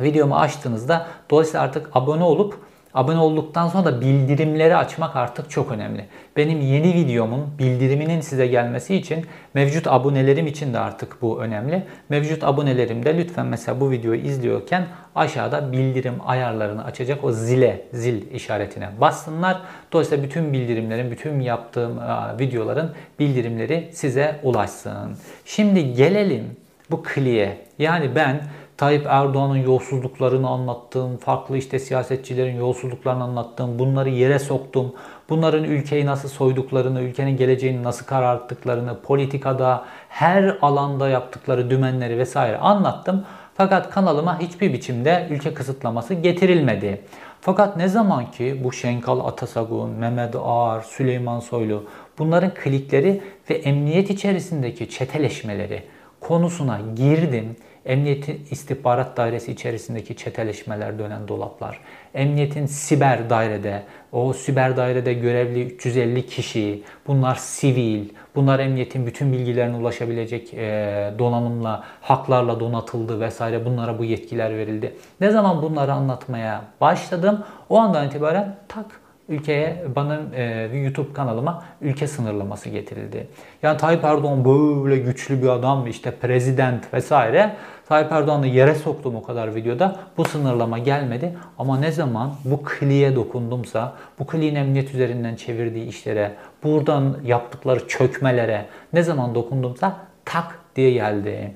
Videomu 0.01 0.35
açtığınızda 0.35 1.07
dolayısıyla 1.29 1.61
artık 1.61 1.89
abone 1.93 2.23
olup 2.23 2.68
Abone 2.93 3.17
olduktan 3.17 3.67
sonra 3.67 3.85
da 3.85 4.01
bildirimleri 4.01 4.75
açmak 4.75 5.15
artık 5.15 5.49
çok 5.49 5.71
önemli. 5.71 6.05
Benim 6.37 6.61
yeni 6.61 6.93
videomun 6.93 7.47
bildiriminin 7.59 8.21
size 8.21 8.47
gelmesi 8.47 8.95
için 8.95 9.25
mevcut 9.53 9.87
abonelerim 9.87 10.47
için 10.47 10.73
de 10.73 10.79
artık 10.79 11.21
bu 11.21 11.41
önemli. 11.41 11.83
Mevcut 12.09 12.43
abonelerimde 12.43 13.17
lütfen 13.17 13.45
mesela 13.45 13.79
bu 13.79 13.91
videoyu 13.91 14.21
izliyorken 14.21 14.85
aşağıda 15.15 15.71
bildirim 15.71 16.13
ayarlarını 16.25 16.83
açacak 16.83 17.23
o 17.23 17.31
zile, 17.31 17.85
zil 17.93 18.31
işaretine 18.31 18.89
bassınlar. 19.01 19.61
Dolayısıyla 19.91 20.23
bütün 20.23 20.53
bildirimlerin, 20.53 21.11
bütün 21.11 21.39
yaptığım 21.39 21.99
videoların 22.39 22.91
bildirimleri 23.19 23.89
size 23.93 24.39
ulaşsın. 24.43 25.17
Şimdi 25.45 25.93
gelelim 25.93 26.43
bu 26.91 27.03
kliye. 27.03 27.57
Yani 27.79 28.15
ben 28.15 28.41
Tayyip 28.79 29.05
Erdoğan'ın 29.09 29.57
yolsuzluklarını 29.57 30.49
anlattım, 30.49 31.17
farklı 31.17 31.57
işte 31.57 31.79
siyasetçilerin 31.79 32.57
yolsuzluklarını 32.57 33.23
anlattım, 33.23 33.79
bunları 33.79 34.09
yere 34.09 34.39
soktum. 34.39 34.93
Bunların 35.29 35.63
ülkeyi 35.63 36.05
nasıl 36.05 36.29
soyduklarını, 36.29 37.01
ülkenin 37.01 37.37
geleceğini 37.37 37.83
nasıl 37.83 38.05
kararttıklarını, 38.05 39.01
politikada 39.01 39.85
her 40.09 40.57
alanda 40.61 41.09
yaptıkları 41.09 41.69
dümenleri 41.69 42.17
vesaire 42.17 42.57
anlattım. 42.57 43.25
Fakat 43.55 43.89
kanalıma 43.89 44.39
hiçbir 44.39 44.73
biçimde 44.73 45.27
ülke 45.29 45.53
kısıtlaması 45.53 46.13
getirilmedi. 46.13 47.01
Fakat 47.41 47.77
ne 47.77 47.87
zaman 47.87 48.31
ki 48.31 48.61
bu 48.63 48.73
Şenkal 48.73 49.27
Atasagun, 49.27 49.89
Mehmet 49.89 50.35
Ağar, 50.43 50.81
Süleyman 50.81 51.39
Soylu 51.39 51.83
bunların 52.19 52.53
klikleri 52.53 53.21
ve 53.49 53.53
emniyet 53.53 54.09
içerisindeki 54.09 54.89
çeteleşmeleri 54.89 55.83
konusuna 56.19 56.79
girdim 56.95 57.55
Emniyetin 57.85 58.47
istihbarat 58.51 59.17
dairesi 59.17 59.51
içerisindeki 59.51 60.15
çeteleşmeler 60.15 60.99
dönen 60.99 61.27
dolaplar, 61.27 61.79
emniyetin 62.13 62.65
siber 62.65 63.29
dairede, 63.29 63.83
o 64.11 64.33
siber 64.33 64.77
dairede 64.77 65.13
görevli 65.13 65.65
350 65.65 66.25
kişi, 66.25 66.83
bunlar 67.07 67.35
sivil, 67.35 68.09
bunlar 68.35 68.59
emniyetin 68.59 69.05
bütün 69.05 69.33
bilgilerine 69.33 69.75
ulaşabilecek 69.75 70.53
e, 70.53 71.13
donanımla, 71.19 71.83
haklarla 72.01 72.59
donatıldı 72.59 73.19
vesaire 73.19 73.65
bunlara 73.65 73.99
bu 73.99 74.03
yetkiler 74.03 74.57
verildi. 74.57 74.95
Ne 75.21 75.31
zaman 75.31 75.61
bunları 75.61 75.93
anlatmaya 75.93 76.61
başladım 76.81 77.43
o 77.69 77.77
andan 77.77 78.07
itibaren 78.07 78.55
tak 78.67 78.85
ülkeye 79.29 79.83
bana 79.95 80.19
e, 80.35 80.69
YouTube 80.77 81.13
kanalıma 81.13 81.63
ülke 81.81 82.07
sınırlaması 82.07 82.69
getirildi. 82.69 83.27
Yani 83.63 83.77
Tayyip 83.77 84.03
Erdoğan 84.03 84.45
böyle 84.45 84.97
güçlü 84.97 85.41
bir 85.41 85.47
adam 85.47 85.87
işte 85.87 86.11
prezident 86.11 86.93
vesaire. 86.93 87.55
Tayyip 87.89 88.11
Erdoğan'ı 88.11 88.47
yere 88.47 88.75
soktum 88.75 89.15
o 89.15 89.23
kadar 89.23 89.55
videoda. 89.55 89.95
Bu 90.17 90.25
sınırlama 90.25 90.77
gelmedi. 90.77 91.37
Ama 91.57 91.79
ne 91.79 91.91
zaman 91.91 92.33
bu 92.45 92.63
kliye 92.63 93.15
dokundumsa, 93.15 93.93
bu 94.19 94.27
kliğin 94.27 94.55
emniyet 94.55 94.93
üzerinden 94.93 95.35
çevirdiği 95.35 95.87
işlere, 95.87 96.35
buradan 96.63 97.17
yaptıkları 97.25 97.87
çökmelere 97.87 98.65
ne 98.93 99.03
zaman 99.03 99.35
dokundumsa 99.35 99.97
tak 100.25 100.59
diye 100.75 100.91
geldi. 100.91 101.53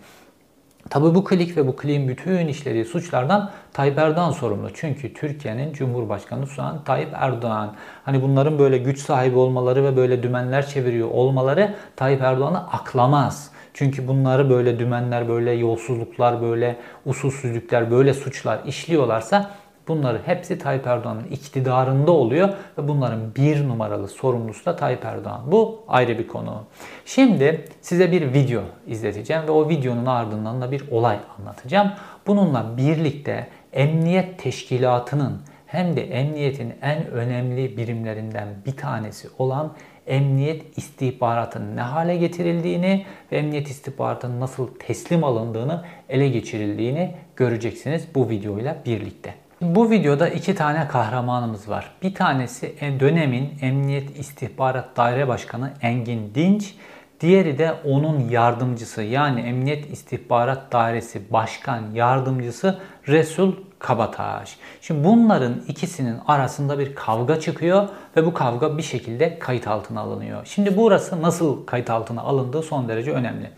Tabi 0.89 1.15
bu 1.15 1.23
klik 1.23 1.57
ve 1.57 1.67
bu 1.67 1.75
kliğin 1.75 2.07
bütün 2.07 2.47
işlediği 2.47 2.85
suçlardan 2.85 3.51
Tayyip 3.73 3.97
Erdoğan 3.97 4.31
sorumlu. 4.31 4.69
Çünkü 4.73 5.13
Türkiye'nin 5.13 5.73
Cumhurbaşkanı 5.73 6.47
şu 6.47 6.63
an 6.63 6.83
Tayyip 6.83 7.09
Erdoğan. 7.13 7.73
Hani 8.05 8.21
bunların 8.21 8.59
böyle 8.59 8.77
güç 8.77 8.99
sahibi 8.99 9.37
olmaları 9.37 9.83
ve 9.83 9.97
böyle 9.97 10.23
dümenler 10.23 10.67
çeviriyor 10.67 11.09
olmaları 11.11 11.75
Tayyip 11.95 12.21
Erdoğan'ı 12.21 12.71
aklamaz. 12.71 13.51
Çünkü 13.73 14.07
bunları 14.07 14.49
böyle 14.49 14.79
dümenler, 14.79 15.29
böyle 15.29 15.51
yolsuzluklar, 15.51 16.41
böyle 16.41 16.77
usulsüzlükler, 17.05 17.91
böyle 17.91 18.13
suçlar 18.13 18.59
işliyorlarsa 18.65 19.51
Bunları 19.87 20.21
hepsi 20.25 20.59
Tayyip 20.59 20.87
Erdoğan'ın 20.87 21.23
iktidarında 21.23 22.11
oluyor 22.11 22.49
ve 22.77 22.87
bunların 22.87 23.35
bir 23.35 23.67
numaralı 23.67 24.07
sorumlusu 24.07 24.65
da 24.65 24.75
Tayyip 24.75 25.05
Erdoğan. 25.05 25.41
Bu 25.51 25.83
ayrı 25.87 26.19
bir 26.19 26.27
konu. 26.27 26.63
Şimdi 27.05 27.65
size 27.81 28.11
bir 28.11 28.33
video 28.33 28.61
izleteceğim 28.87 29.43
ve 29.47 29.51
o 29.51 29.69
videonun 29.69 30.05
ardından 30.05 30.61
da 30.61 30.71
bir 30.71 30.91
olay 30.91 31.17
anlatacağım. 31.39 31.91
Bununla 32.27 32.77
birlikte 32.77 33.47
emniyet 33.73 34.39
teşkilatının 34.39 35.41
hem 35.65 35.95
de 35.95 36.11
emniyetin 36.11 36.73
en 36.81 37.07
önemli 37.07 37.77
birimlerinden 37.77 38.47
bir 38.65 38.77
tanesi 38.77 39.27
olan 39.37 39.73
emniyet 40.07 40.77
istihbaratının 40.77 41.75
ne 41.75 41.81
hale 41.81 42.17
getirildiğini 42.17 43.05
ve 43.31 43.37
emniyet 43.37 43.67
istihbaratının 43.67 44.39
nasıl 44.39 44.67
teslim 44.79 45.23
alındığını, 45.23 45.83
ele 46.09 46.29
geçirildiğini 46.29 47.15
göreceksiniz 47.35 48.07
bu 48.15 48.29
videoyla 48.29 48.77
birlikte. 48.85 49.42
Bu 49.63 49.91
videoda 49.91 50.29
iki 50.29 50.55
tane 50.55 50.87
kahramanımız 50.87 51.69
var. 51.69 51.91
Bir 52.01 52.15
tanesi 52.15 52.75
e, 52.81 52.99
dönemin 52.99 53.53
Emniyet 53.61 54.19
İstihbarat 54.19 54.97
Daire 54.97 55.27
Başkanı 55.27 55.71
Engin 55.81 56.31
Dinç. 56.35 56.75
Diğeri 57.19 57.57
de 57.57 57.73
onun 57.85 58.19
yardımcısı 58.19 59.01
yani 59.01 59.41
Emniyet 59.41 59.91
İstihbarat 59.91 60.71
Dairesi 60.71 61.33
Başkan 61.33 61.81
Yardımcısı 61.93 62.79
Resul 63.07 63.53
Kabataş. 63.79 64.57
Şimdi 64.81 65.03
bunların 65.03 65.61
ikisinin 65.67 66.17
arasında 66.27 66.79
bir 66.79 66.95
kavga 66.95 67.39
çıkıyor 67.39 67.87
ve 68.17 68.25
bu 68.25 68.33
kavga 68.33 68.77
bir 68.77 68.83
şekilde 68.83 69.39
kayıt 69.39 69.67
altına 69.67 70.01
alınıyor. 70.01 70.45
Şimdi 70.45 70.77
burası 70.77 71.21
nasıl 71.21 71.65
kayıt 71.65 71.89
altına 71.89 72.21
alındığı 72.21 72.61
son 72.61 72.89
derece 72.89 73.11
önemli. 73.11 73.49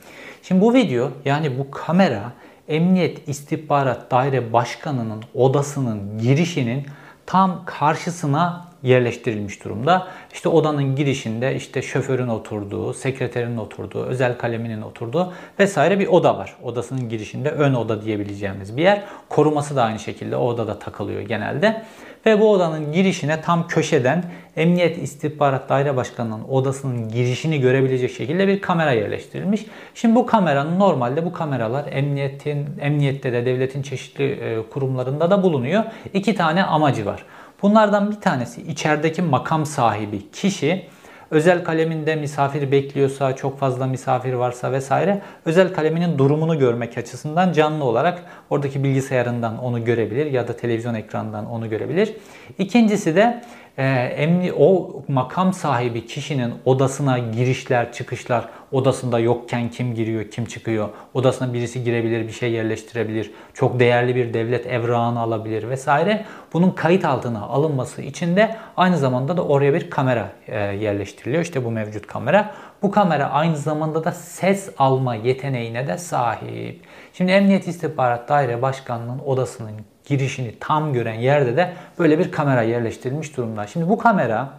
Şimdi 0.43 0.61
bu 0.61 0.73
video 0.73 1.11
yani 1.25 1.59
bu 1.59 1.71
kamera 1.71 2.31
Emniyet 2.67 3.29
İstihbarat 3.29 4.11
Daire 4.11 4.53
Başkanı'nın 4.53 5.23
odasının 5.33 6.17
girişinin 6.17 6.85
tam 7.25 7.65
karşısına 7.65 8.64
yerleştirilmiş 8.85 9.63
durumda. 9.63 10.07
İşte 10.33 10.49
odanın 10.49 10.95
girişinde 10.95 11.55
işte 11.55 11.81
şoförün 11.81 12.27
oturduğu, 12.27 12.93
sekreterin 12.93 13.57
oturduğu, 13.57 14.03
özel 14.03 14.37
kaleminin 14.37 14.81
oturduğu 14.81 15.33
vesaire 15.59 15.99
bir 15.99 16.07
oda 16.07 16.37
var. 16.37 16.55
Odasının 16.63 17.09
girişinde 17.09 17.49
ön 17.49 17.73
oda 17.73 18.01
diyebileceğimiz 18.01 18.77
bir 18.77 18.81
yer. 18.81 19.03
Koruması 19.29 19.75
da 19.75 19.83
aynı 19.83 19.99
şekilde 19.99 20.35
o 20.35 20.45
odada 20.47 20.79
takılıyor 20.79 21.21
genelde. 21.21 21.83
Ve 22.25 22.39
bu 22.39 22.51
odanın 22.51 22.91
girişine 22.91 23.41
tam 23.41 23.67
köşeden 23.67 24.23
Emniyet 24.57 24.97
İstihbarat 24.97 25.69
Daire 25.69 25.95
Başkanı'nın 25.95 26.43
odasının 26.43 27.09
girişini 27.09 27.59
görebilecek 27.59 28.11
şekilde 28.11 28.47
bir 28.47 28.61
kamera 28.61 28.91
yerleştirilmiş. 28.91 29.65
Şimdi 29.95 30.15
bu 30.15 30.25
kameranın 30.25 30.79
normalde 30.79 31.25
bu 31.25 31.33
kameralar 31.33 31.85
emniyetin 31.91 32.67
emniyette 32.81 33.33
de 33.33 33.45
devletin 33.45 33.81
çeşitli 33.81 34.23
e, 34.23 34.69
kurumlarında 34.69 35.31
da 35.31 35.43
bulunuyor. 35.43 35.83
İki 36.13 36.35
tane 36.35 36.63
amacı 36.63 37.05
var. 37.05 37.25
Bunlardan 37.61 38.11
bir 38.11 38.21
tanesi 38.21 38.61
içerideki 38.61 39.21
makam 39.21 39.65
sahibi 39.65 40.31
kişi 40.31 40.85
özel 41.31 41.63
kaleminde 41.63 42.15
misafir 42.15 42.71
bekliyorsa, 42.71 43.35
çok 43.35 43.59
fazla 43.59 43.87
misafir 43.87 44.33
varsa 44.33 44.71
vesaire 44.71 45.21
özel 45.45 45.73
kaleminin 45.73 46.17
durumunu 46.17 46.59
görmek 46.59 46.97
açısından 46.97 47.53
canlı 47.53 47.83
olarak 47.83 48.23
oradaki 48.49 48.83
bilgisayarından 48.83 49.63
onu 49.63 49.85
görebilir 49.85 50.25
ya 50.25 50.47
da 50.47 50.57
televizyon 50.57 50.93
ekranından 50.93 51.45
onu 51.45 51.69
görebilir. 51.69 52.13
İkincisi 52.57 53.15
de 53.15 53.41
e, 53.77 53.83
emni, 53.93 54.53
o 54.53 55.01
makam 55.07 55.53
sahibi 55.53 56.05
kişinin 56.05 56.53
odasına 56.65 57.19
girişler, 57.19 57.91
çıkışlar, 57.91 58.49
odasında 58.71 59.19
yokken 59.19 59.69
kim 59.69 59.95
giriyor, 59.95 60.31
kim 60.31 60.45
çıkıyor, 60.45 60.89
odasına 61.13 61.53
birisi 61.53 61.83
girebilir, 61.83 62.27
bir 62.27 62.31
şey 62.31 62.51
yerleştirebilir, 62.51 63.31
çok 63.53 63.79
değerli 63.79 64.15
bir 64.15 64.33
devlet 64.33 64.67
evrağını 64.67 65.19
alabilir 65.19 65.69
vesaire. 65.69 66.25
Bunun 66.53 66.71
kayıt 66.71 67.05
altına 67.05 67.41
alınması 67.41 68.01
için 68.01 68.35
de 68.35 68.55
aynı 68.77 68.97
zamanda 68.97 69.37
da 69.37 69.45
oraya 69.45 69.73
bir 69.73 69.89
kamera 69.89 70.29
e, 70.47 70.57
yerleştiriliyor. 70.59 71.43
İşte 71.43 71.65
bu 71.65 71.71
mevcut 71.71 72.07
kamera. 72.07 72.53
Bu 72.81 72.91
kamera 72.91 73.29
aynı 73.29 73.57
zamanda 73.57 74.03
da 74.03 74.11
ses 74.11 74.69
alma 74.77 75.15
yeteneğine 75.15 75.87
de 75.87 75.97
sahip. 75.97 76.81
Şimdi 77.13 77.31
Emniyet 77.31 77.67
İstihbarat 77.67 78.29
Daire 78.29 78.61
Başkanlığı'nın 78.61 79.19
odasının 79.19 79.94
girişini 80.05 80.55
tam 80.59 80.93
gören 80.93 81.19
yerde 81.19 81.57
de 81.57 81.73
böyle 81.99 82.19
bir 82.19 82.31
kamera 82.31 82.61
yerleştirilmiş 82.61 83.37
durumda. 83.37 83.67
Şimdi 83.67 83.89
bu 83.89 83.97
kamera 83.97 84.49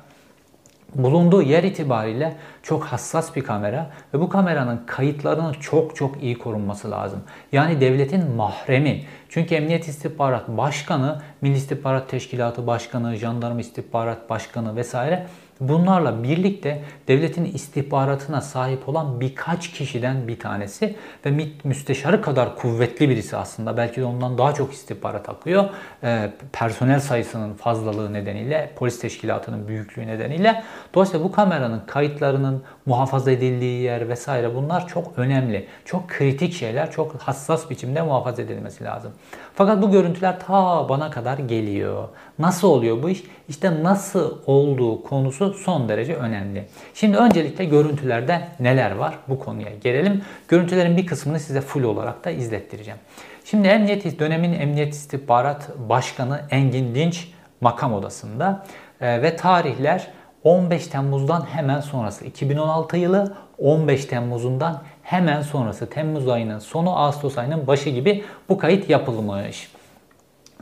bulunduğu 0.94 1.42
yer 1.42 1.62
itibariyle 1.62 2.36
çok 2.62 2.84
hassas 2.84 3.36
bir 3.36 3.44
kamera 3.44 3.90
ve 4.14 4.20
bu 4.20 4.28
kameranın 4.28 4.80
kayıtlarının 4.86 5.52
çok 5.52 5.96
çok 5.96 6.22
iyi 6.22 6.38
korunması 6.38 6.90
lazım. 6.90 7.20
Yani 7.52 7.80
devletin 7.80 8.30
mahremi. 8.30 9.02
Çünkü 9.28 9.54
Emniyet 9.54 9.88
İstihbarat 9.88 10.48
Başkanı, 10.48 11.22
Milli 11.40 11.56
İstihbarat 11.56 12.08
Teşkilatı 12.08 12.66
Başkanı, 12.66 13.16
Jandarma 13.16 13.60
İstihbarat 13.60 14.30
Başkanı 14.30 14.76
vesaire 14.76 15.26
Bunlarla 15.60 16.22
birlikte 16.22 16.82
devletin 17.08 17.44
istihbaratına 17.44 18.40
sahip 18.40 18.88
olan 18.88 19.20
birkaç 19.20 19.70
kişiden 19.70 20.28
bir 20.28 20.38
tanesi 20.38 20.96
ve 21.26 21.48
müsteşarı 21.64 22.22
kadar 22.22 22.56
kuvvetli 22.56 23.08
birisi 23.08 23.36
aslında. 23.36 23.76
Belki 23.76 24.00
de 24.00 24.04
ondan 24.04 24.38
daha 24.38 24.54
çok 24.54 24.72
istihbarat 24.72 25.28
akıyor. 25.28 25.64
E, 26.02 26.32
personel 26.52 27.00
sayısının 27.00 27.54
fazlalığı 27.54 28.12
nedeniyle, 28.12 28.72
polis 28.76 29.00
teşkilatının 29.00 29.68
büyüklüğü 29.68 30.06
nedeniyle. 30.06 30.62
Dolayısıyla 30.94 31.24
bu 31.24 31.32
kameranın 31.32 31.82
kayıtlarının 31.86 32.62
muhafaza 32.86 33.30
edildiği 33.30 33.82
yer 33.82 34.08
vesaire 34.08 34.54
bunlar 34.54 34.88
çok 34.88 35.12
önemli. 35.16 35.66
Çok 35.84 36.08
kritik 36.08 36.54
şeyler, 36.54 36.90
çok 36.90 37.14
hassas 37.14 37.70
biçimde 37.70 38.02
muhafaza 38.02 38.42
edilmesi 38.42 38.84
lazım. 38.84 39.12
Fakat 39.54 39.82
bu 39.82 39.90
görüntüler 39.90 40.40
ta 40.40 40.88
bana 40.88 41.10
kadar 41.10 41.38
geliyor. 41.38 42.08
Nasıl 42.38 42.68
oluyor 42.68 43.02
bu 43.02 43.10
iş? 43.10 43.24
İşte 43.48 43.82
nasıl 43.82 44.38
olduğu 44.46 45.02
konusu 45.02 45.54
son 45.54 45.88
derece 45.88 46.14
önemli. 46.14 46.64
Şimdi 46.94 47.16
öncelikle 47.16 47.64
görüntülerde 47.64 48.48
neler 48.60 48.90
var? 48.90 49.18
Bu 49.28 49.38
konuya 49.38 49.70
gelelim. 49.82 50.22
Görüntülerin 50.48 50.96
bir 50.96 51.06
kısmını 51.06 51.40
size 51.40 51.60
full 51.60 51.82
olarak 51.82 52.24
da 52.24 52.30
izlettireceğim. 52.30 53.00
Şimdi 53.44 53.68
Emniyet 53.68 54.18
dönemin 54.18 54.52
Emniyet 54.52 54.94
İstihbarat 54.94 55.70
Başkanı 55.88 56.40
Engin 56.50 56.94
Dinç 56.94 57.28
makam 57.60 57.94
odasında 57.94 58.66
e, 59.00 59.22
ve 59.22 59.36
tarihler 59.36 60.06
15 60.46 60.86
Temmuz'dan 60.86 61.46
hemen 61.52 61.80
sonrası 61.80 62.24
2016 62.24 62.96
yılı 62.96 63.34
15 63.58 64.04
Temmuz'undan 64.04 64.82
hemen 65.02 65.42
sonrası 65.42 65.90
Temmuz 65.90 66.28
ayının 66.28 66.58
sonu 66.58 66.98
Ağustos 66.98 67.38
ayının 67.38 67.66
başı 67.66 67.90
gibi 67.90 68.24
bu 68.48 68.58
kayıt 68.58 68.90
yapılmış. 68.90 69.70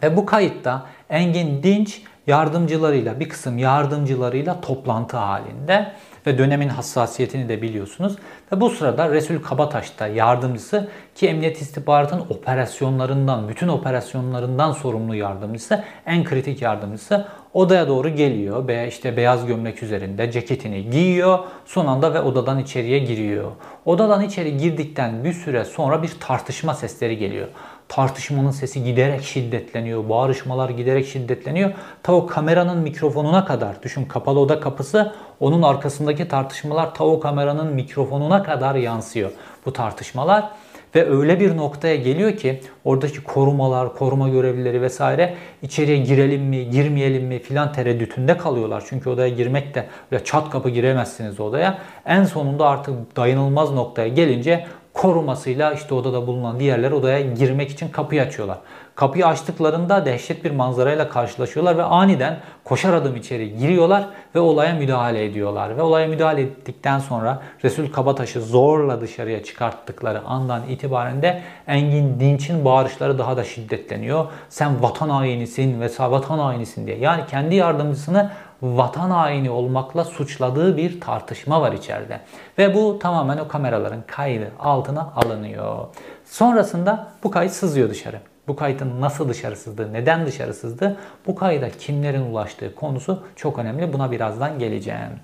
Ve 0.03 0.17
bu 0.17 0.27
kayıtta 0.27 0.87
Engin 1.11 1.63
Dinç 1.63 2.03
yardımcılarıyla 2.27 3.21
bir 3.21 3.29
kısım 3.29 3.59
yardımcılarıyla 3.59 4.61
toplantı 4.61 5.17
halinde 5.17 5.93
ve 6.27 6.39
dönemin 6.39 6.69
hassasiyetini 6.69 7.49
de 7.49 7.63
biliyorsunuz. 7.63 8.17
Ve 8.53 8.61
bu 8.61 8.71
sırada 8.71 9.11
Resul 9.11 9.43
Kabataş 9.43 9.99
da 9.99 10.07
yardımcısı 10.07 10.89
ki 11.15 11.29
Emniyet 11.29 11.61
İstihbarat'ın 11.61 12.21
operasyonlarından, 12.21 13.49
bütün 13.49 13.69
operasyonlarından 13.69 14.73
sorumlu 14.73 15.15
yardımcısı, 15.15 15.85
en 16.07 16.25
kritik 16.25 16.63
yardımcısı 16.63 17.27
odaya 17.53 17.89
doğru 17.89 18.09
geliyor. 18.09 18.69
Be 18.69 18.89
işte 18.89 19.17
beyaz 19.17 19.47
gömlek 19.47 19.83
üzerinde 19.83 20.31
ceketini 20.31 20.91
giyiyor. 20.91 21.39
Son 21.65 21.87
anda 21.87 22.15
ve 22.15 22.21
odadan 22.21 22.59
içeriye 22.59 22.99
giriyor. 22.99 23.51
Odadan 23.85 24.23
içeri 24.23 24.57
girdikten 24.57 25.25
bir 25.25 25.33
süre 25.33 25.65
sonra 25.65 26.03
bir 26.03 26.13
tartışma 26.21 26.75
sesleri 26.75 27.19
geliyor 27.19 27.49
tartışmanın 27.89 28.51
sesi 28.51 28.85
giderek 28.85 29.23
şiddetleniyor. 29.23 30.09
Bağırışmalar 30.09 30.71
giderek 30.71 31.07
şiddetleniyor. 31.07 31.71
Ta 32.03 32.13
o 32.13 32.27
kameranın 32.27 32.79
mikrofonuna 32.79 33.45
kadar 33.45 33.83
düşün 33.83 34.05
kapalı 34.05 34.41
oda 34.41 34.61
kapısı 34.61 35.15
onun 35.41 35.63
arkasındaki 35.63 36.29
tartışmalar 36.29 36.95
ta 36.95 37.05
o 37.05 37.21
kameranın 37.21 37.75
mikrofonuna 37.75 38.43
kadar 38.43 38.75
yansıyor 38.75 39.31
bu 39.67 39.73
tartışmalar. 39.73 40.51
Ve 40.95 41.11
öyle 41.11 41.41
bir 41.41 41.57
noktaya 41.57 41.97
geliyor 41.97 42.37
ki 42.37 42.61
oradaki 42.85 43.25
korumalar, 43.25 43.95
koruma 43.97 44.29
görevlileri 44.29 44.83
vesaire 44.83 45.35
içeriye 45.63 45.97
girelim 45.97 46.43
mi, 46.43 46.71
girmeyelim 46.71 47.27
mi 47.27 47.39
filan 47.39 47.73
tereddütünde 47.73 48.37
kalıyorlar. 48.37 48.85
Çünkü 48.89 49.11
odaya 49.11 49.29
girmek 49.29 49.75
de 49.75 49.87
öyle 50.13 50.25
çat 50.25 50.51
kapı 50.51 50.71
giremezsiniz 50.71 51.41
odaya. 51.41 51.79
En 52.07 52.25
sonunda 52.25 52.67
artık 52.67 53.17
dayanılmaz 53.17 53.71
noktaya 53.71 54.09
gelince 54.09 54.67
korumasıyla 54.95 55.73
işte 55.73 55.95
odada 55.95 56.27
bulunan 56.27 56.61
diğerler 56.61 56.91
odaya 56.91 57.21
girmek 57.21 57.71
için 57.71 57.89
kapıyı 57.89 58.23
açıyorlar. 58.23 58.59
Kapıyı 58.95 59.27
açtıklarında 59.27 60.07
dehşet 60.07 60.45
bir 60.45 60.51
manzarayla 60.51 61.09
karşılaşıyorlar 61.09 61.79
ve 61.79 61.83
aniden 61.83 62.39
koşar 62.65 62.95
adım 62.95 63.17
içeri 63.17 63.57
giriyorlar 63.57 64.05
ve 64.35 64.41
olaya 64.41 64.75
müdahale 64.75 65.25
ediyorlar. 65.25 65.77
Ve 65.77 65.83
olaya 65.83 66.09
müdahale 66.09 66.43
ettikten 66.43 66.99
sonra 66.99 67.43
Resul 67.65 67.93
Kabataş'ı 67.93 68.41
zorla 68.41 69.01
dışarıya 69.01 69.43
çıkarttıkları 69.43 70.25
andan 70.25 70.63
itibaren 70.69 71.23
de 71.23 71.43
Engin 71.67 72.21
Dinç'in 72.21 72.65
bağırışları 72.65 73.19
daha 73.19 73.37
da 73.37 73.45
şiddetleniyor. 73.45 74.27
Sen 74.49 74.83
vatan 74.83 75.09
hainisin 75.09 75.81
ve 75.81 75.89
vatan 75.99 76.39
hainisin 76.39 76.87
diye. 76.87 76.99
Yani 76.99 77.23
kendi 77.31 77.55
yardımcısını 77.55 78.31
vatan 78.65 79.11
haini 79.11 79.51
olmakla 79.51 80.05
suçladığı 80.05 80.77
bir 80.77 81.01
tartışma 81.01 81.61
var 81.61 81.73
içeride. 81.73 82.21
Ve 82.59 82.75
bu 82.75 82.99
tamamen 82.99 83.39
o 83.39 83.49
kameraların 83.49 84.03
kaydı 84.07 84.51
altına 84.61 85.13
alınıyor. 85.17 85.87
Sonrasında 86.25 87.09
bu 87.25 87.31
kayıt 87.31 87.53
sızıyor 87.53 87.91
dışarı. 87.91 88.21
Bu 88.49 88.57
kaydın 88.57 89.01
nasıl 89.01 89.29
dışarı 89.29 89.57
sızdığı, 89.57 89.93
neden 89.93 90.27
dışarı 90.27 90.55
sızdığı, 90.55 90.97
bu 91.27 91.35
kayda 91.35 91.71
kimlerin 91.71 92.31
ulaştığı 92.33 92.75
konusu 92.75 93.23
çok 93.37 93.59
önemli. 93.59 93.93
Buna 93.93 94.11
birazdan 94.11 94.59
geleceğim. 94.59 95.21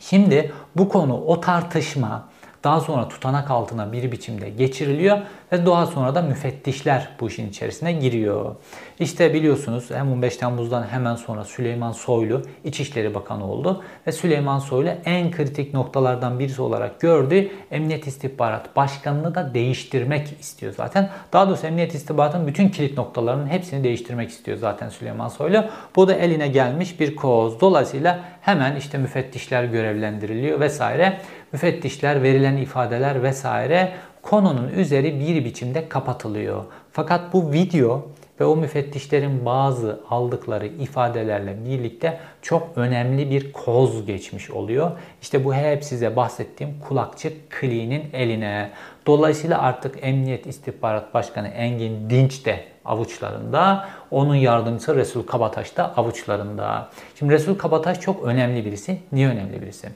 Şimdi 0.00 0.52
bu 0.76 0.88
konu, 0.88 1.20
o 1.20 1.40
tartışma 1.40 2.28
daha 2.64 2.80
sonra 2.80 3.08
tutanak 3.08 3.50
altına 3.50 3.92
bir 3.92 4.12
biçimde 4.12 4.50
geçiriliyor 4.50 5.18
ve 5.52 5.66
daha 5.66 5.86
sonra 5.86 6.14
da 6.14 6.22
müfettişler 6.22 7.08
bu 7.20 7.28
işin 7.28 7.48
içerisine 7.48 7.92
giriyor. 7.92 8.56
İşte 9.00 9.34
biliyorsunuz 9.34 9.90
hem 9.90 10.12
15 10.12 10.36
Temmuz'dan 10.36 10.86
hemen 10.86 11.14
sonra 11.14 11.44
Süleyman 11.44 11.92
Soylu 11.92 12.42
İçişleri 12.64 13.14
Bakanı 13.14 13.50
oldu 13.50 13.84
ve 14.06 14.12
Süleyman 14.12 14.58
Soylu 14.58 14.90
en 15.04 15.30
kritik 15.30 15.74
noktalardan 15.74 16.38
birisi 16.38 16.62
olarak 16.62 17.00
gördüğü 17.00 17.50
Emniyet 17.70 18.06
İstihbarat 18.06 18.76
Başkanı'nı 18.76 19.34
da 19.34 19.54
değiştirmek 19.54 20.40
istiyor 20.40 20.74
zaten. 20.76 21.10
Daha 21.32 21.48
doğrusu 21.48 21.66
Emniyet 21.66 21.94
İstihbarat'ın 21.94 22.46
bütün 22.46 22.68
kilit 22.68 22.98
noktalarının 22.98 23.46
hepsini 23.46 23.84
değiştirmek 23.84 24.30
istiyor 24.30 24.58
zaten 24.58 24.88
Süleyman 24.88 25.28
Soylu. 25.28 25.64
Bu 25.96 26.08
da 26.08 26.14
eline 26.14 26.48
gelmiş 26.48 27.00
bir 27.00 27.16
koz. 27.16 27.60
Dolayısıyla 27.60 28.20
hemen 28.40 28.76
işte 28.76 28.98
müfettişler 28.98 29.64
görevlendiriliyor 29.64 30.60
vesaire. 30.60 31.20
Müfettişler 31.52 32.22
verilen 32.22 32.56
ifadeler 32.56 33.22
vesaire 33.22 33.92
konunun 34.22 34.68
üzeri 34.68 35.20
bir 35.20 35.44
biçimde 35.44 35.88
kapatılıyor. 35.88 36.64
Fakat 36.92 37.32
bu 37.32 37.52
video 37.52 38.08
ve 38.40 38.44
o 38.44 38.56
müfettişlerin 38.56 39.44
bazı 39.44 40.00
aldıkları 40.10 40.66
ifadelerle 40.66 41.64
birlikte 41.64 42.18
çok 42.42 42.68
önemli 42.76 43.30
bir 43.30 43.52
koz 43.52 44.06
geçmiş 44.06 44.50
oluyor. 44.50 44.90
İşte 45.22 45.44
bu 45.44 45.54
hep 45.54 45.84
size 45.84 46.16
bahsettiğim 46.16 46.74
kulakçık 46.88 47.50
Kli'nin 47.50 48.04
eline. 48.12 48.70
Dolayısıyla 49.06 49.62
artık 49.62 49.98
Emniyet 50.02 50.46
İstihbarat 50.46 51.14
Başkanı 51.14 51.48
Engin 51.48 52.10
Dinç 52.10 52.46
de 52.46 52.64
avuçlarında. 52.84 53.88
Onun 54.10 54.34
yardımcısı 54.34 54.96
Resul 54.96 55.22
Kabataş 55.22 55.76
da 55.76 55.96
avuçlarında. 55.96 56.90
Şimdi 57.18 57.32
Resul 57.32 57.54
Kabataş 57.54 58.00
çok 58.00 58.24
önemli 58.24 58.64
birisi. 58.64 58.98
Niye 59.12 59.28
önemli 59.28 59.62
birisi? 59.62 59.88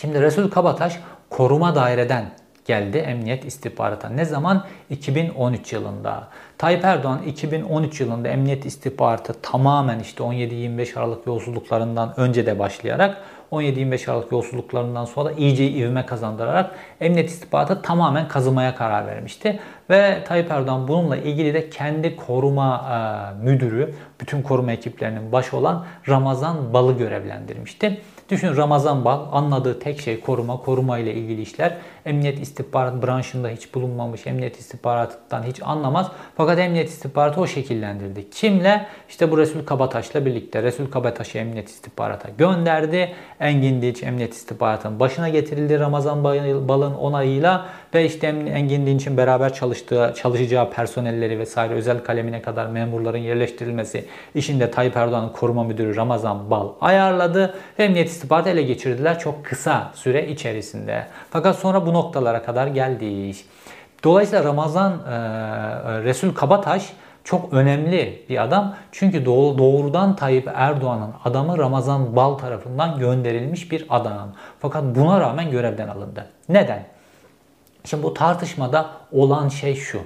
Şimdi 0.00 0.20
Resul 0.20 0.50
Kabataş 0.50 1.00
koruma 1.30 1.74
daireden 1.74 2.24
geldi 2.64 2.98
emniyet 2.98 3.44
istihbarata. 3.44 4.08
Ne 4.08 4.24
zaman? 4.24 4.64
2013 4.90 5.72
yılında. 5.72 6.28
Tayyip 6.58 6.84
Erdoğan 6.84 7.22
2013 7.22 8.00
yılında 8.00 8.28
emniyet 8.28 8.66
istihbaratı 8.66 9.34
tamamen 9.42 10.00
işte 10.00 10.24
17-25 10.24 10.98
Aralık 10.98 11.26
yolsuzluklarından 11.26 12.14
önce 12.16 12.46
de 12.46 12.58
başlayarak 12.58 13.22
17-25 13.52 14.10
Aralık 14.10 14.32
yolsuzluklarından 14.32 15.04
sonra 15.04 15.28
da 15.28 15.32
iyice 15.32 15.70
ivme 15.70 16.06
kazandırarak 16.06 16.70
emniyet 17.00 17.30
istihbaratı 17.30 17.82
tamamen 17.82 18.28
kazımaya 18.28 18.74
karar 18.74 19.06
vermişti. 19.06 19.60
Ve 19.90 20.24
Tayyip 20.24 20.50
Erdoğan 20.50 20.88
bununla 20.88 21.16
ilgili 21.16 21.54
de 21.54 21.70
kendi 21.70 22.16
koruma 22.16 22.84
e, 22.90 23.44
müdürü, 23.44 23.94
bütün 24.20 24.42
koruma 24.42 24.72
ekiplerinin 24.72 25.32
başı 25.32 25.56
olan 25.56 25.84
Ramazan 26.08 26.72
Bal'ı 26.72 26.98
görevlendirmişti. 26.98 28.00
Düşün 28.30 28.56
Ramazan 28.56 29.04
Bal 29.04 29.26
anladığı 29.32 29.78
tek 29.78 30.00
şey 30.00 30.20
koruma, 30.20 30.56
koruma 30.56 30.98
ile 30.98 31.14
ilgili 31.14 31.42
işler. 31.42 31.76
Emniyet 32.08 32.40
istihbarat 32.40 33.06
branşında 33.06 33.48
hiç 33.48 33.74
bulunmamış, 33.74 34.26
emniyet 34.26 34.60
istihbaratından 34.60 35.42
hiç 35.42 35.62
anlamaz. 35.62 36.10
Fakat 36.36 36.58
emniyet 36.58 36.88
istihbaratı 36.88 37.40
o 37.40 37.46
şekillendirdi. 37.46 38.30
Kimle? 38.30 38.86
İşte 39.08 39.30
bu 39.30 39.38
Resul 39.38 39.64
Kabataş'la 39.66 40.26
birlikte. 40.26 40.62
Resul 40.62 40.90
Kabataş'ı 40.90 41.38
emniyet 41.38 41.68
istihbarata 41.68 42.28
gönderdi. 42.38 43.14
Engin 43.40 43.82
Dinç 43.82 44.02
emniyet 44.02 44.34
istihbaratının 44.34 45.00
başına 45.00 45.28
getirildi 45.28 45.78
Ramazan 45.78 46.24
Bal'ın 46.68 46.94
onayıyla 46.94 47.66
ve 47.94 48.04
işte 48.04 48.26
Engin 48.26 48.86
Dinç'in 48.86 49.16
beraber 49.16 49.54
çalıştığı, 49.54 50.14
çalışacağı 50.16 50.70
personelleri 50.70 51.38
vesaire 51.38 51.74
özel 51.74 51.98
kalemine 52.04 52.42
kadar 52.42 52.66
memurların 52.66 53.18
yerleştirilmesi 53.18 54.04
işinde 54.34 54.70
Tayyip 54.70 54.96
Erdoğan'ın 54.96 55.28
koruma 55.28 55.64
müdürü 55.64 55.96
Ramazan 55.96 56.50
Bal 56.50 56.68
ayarladı 56.80 57.54
ve 57.78 57.84
emniyet 57.84 58.08
istihbaratı 58.08 58.50
ele 58.50 58.62
geçirdiler 58.62 59.18
çok 59.18 59.44
kısa 59.44 59.92
süre 59.94 60.28
içerisinde. 60.28 61.06
Fakat 61.30 61.56
sonra 61.56 61.86
bu 61.86 61.92
noktalara 61.98 62.42
kadar 62.42 62.66
geldi 62.66 63.04
iş. 63.04 63.44
Dolayısıyla 64.04 64.44
Ramazan 64.44 64.92
e, 64.92 65.18
Resul 66.02 66.34
Kabataş 66.34 66.92
çok 67.24 67.52
önemli 67.52 68.26
bir 68.28 68.42
adam. 68.42 68.74
Çünkü 68.92 69.26
doğrudan 69.26 70.16
Tayyip 70.16 70.50
Erdoğan'ın 70.54 71.12
adamı 71.24 71.58
Ramazan 71.58 72.16
Bal 72.16 72.34
tarafından 72.34 72.98
gönderilmiş 72.98 73.72
bir 73.72 73.86
adam. 73.90 74.28
Fakat 74.60 74.84
buna 74.84 75.20
rağmen 75.20 75.50
görevden 75.50 75.88
alındı. 75.88 76.26
Neden? 76.48 76.84
Şimdi 77.84 78.02
bu 78.02 78.14
tartışmada 78.14 78.90
olan 79.12 79.48
şey 79.48 79.74
şu. 79.74 80.00